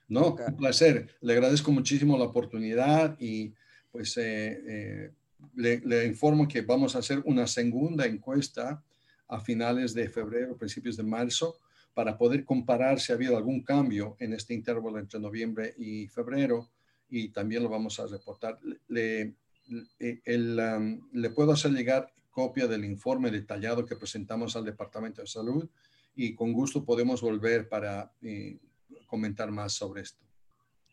No, 0.09 0.35
un 0.35 0.57
placer. 0.57 1.17
Le 1.21 1.35
agradezco 1.35 1.71
muchísimo 1.71 2.19
la 2.19 2.25
oportunidad 2.25 3.17
y 3.21 3.55
pues 3.93 4.17
eh, 4.17 4.61
eh, 4.67 5.11
le, 5.55 6.07
informo 6.07 6.49
que 6.49 6.63
vamos 6.63 6.97
a 6.97 6.99
hacer 6.99 7.23
una 7.25 7.47
segunda 7.47 8.07
encuesta 8.07 8.83
a 9.29 9.41
finales 9.41 9.95
de 9.95 10.09
febrero, 10.09 10.57
principios 10.57 10.97
de 10.97 11.05
marzo, 11.05 11.59
para 11.95 12.19
poder 12.19 12.45
comparar 12.45 12.99
si 12.99 13.13
ha 13.13 13.15
habido 13.15 13.37
algún 13.37 13.63
cambio 13.63 14.17
en 14.19 14.33
este 14.33 14.55
intervalo 14.55 14.99
entre 14.99 15.21
noviembre 15.21 15.75
y 15.79 16.09
febrero 16.09 16.69
y 17.09 17.29
también 17.29 17.63
lo 17.63 17.69
vamos 17.69 18.01
a 18.01 18.07
reportar. 18.07 18.59
Le, 18.89 19.35
um, 19.69 21.01
le 21.13 21.31
puedo 21.31 21.53
hacer 21.53 21.73
llegar 21.73 22.13
copia 22.41 22.67
del 22.67 22.87
informe 22.87 23.31
detallado 23.31 23.85
que 23.85 23.97
presentamos 23.97 24.57
al 24.57 24.65
Departamento 24.65 25.21
de 25.21 25.27
Salud 25.27 25.69
y 26.17 26.35
con 26.35 26.55
gusto 26.55 26.87
podemos 26.87 27.21
volver 27.21 27.69
para 27.69 28.15
eh, 28.23 28.59
comentar 29.07 29.51
más 29.51 29.75
sobre 29.75 30.01
esto. 30.01 30.25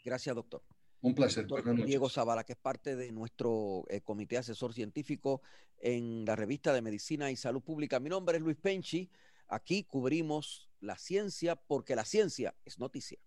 Gracias, 0.04 0.36
doctor. 0.36 0.62
Un 1.00 1.16
placer. 1.16 1.48
Diego 1.86 2.10
Zavala, 2.10 2.44
que 2.44 2.52
es 2.52 2.60
parte 2.60 2.98
de 2.98 3.14
nuestro 3.14 3.86
eh, 3.88 4.02
comité 4.02 4.38
asesor 4.38 4.74
científico 4.74 5.42
en 5.80 6.26
la 6.26 6.36
revista 6.36 6.74
de 6.74 6.82
Medicina 6.82 7.32
y 7.32 7.38
Salud 7.38 7.62
Pública. 7.62 8.02
Mi 8.02 8.10
nombre 8.10 8.36
es 8.36 8.44
Luis 8.44 8.58
Penchi. 8.58 9.10
Aquí 9.48 9.86
cubrimos 9.86 10.70
la 10.82 10.98
ciencia 10.98 11.56
porque 11.56 11.96
la 11.96 12.04
ciencia 12.04 12.56
es 12.66 12.78
noticia. 12.78 13.20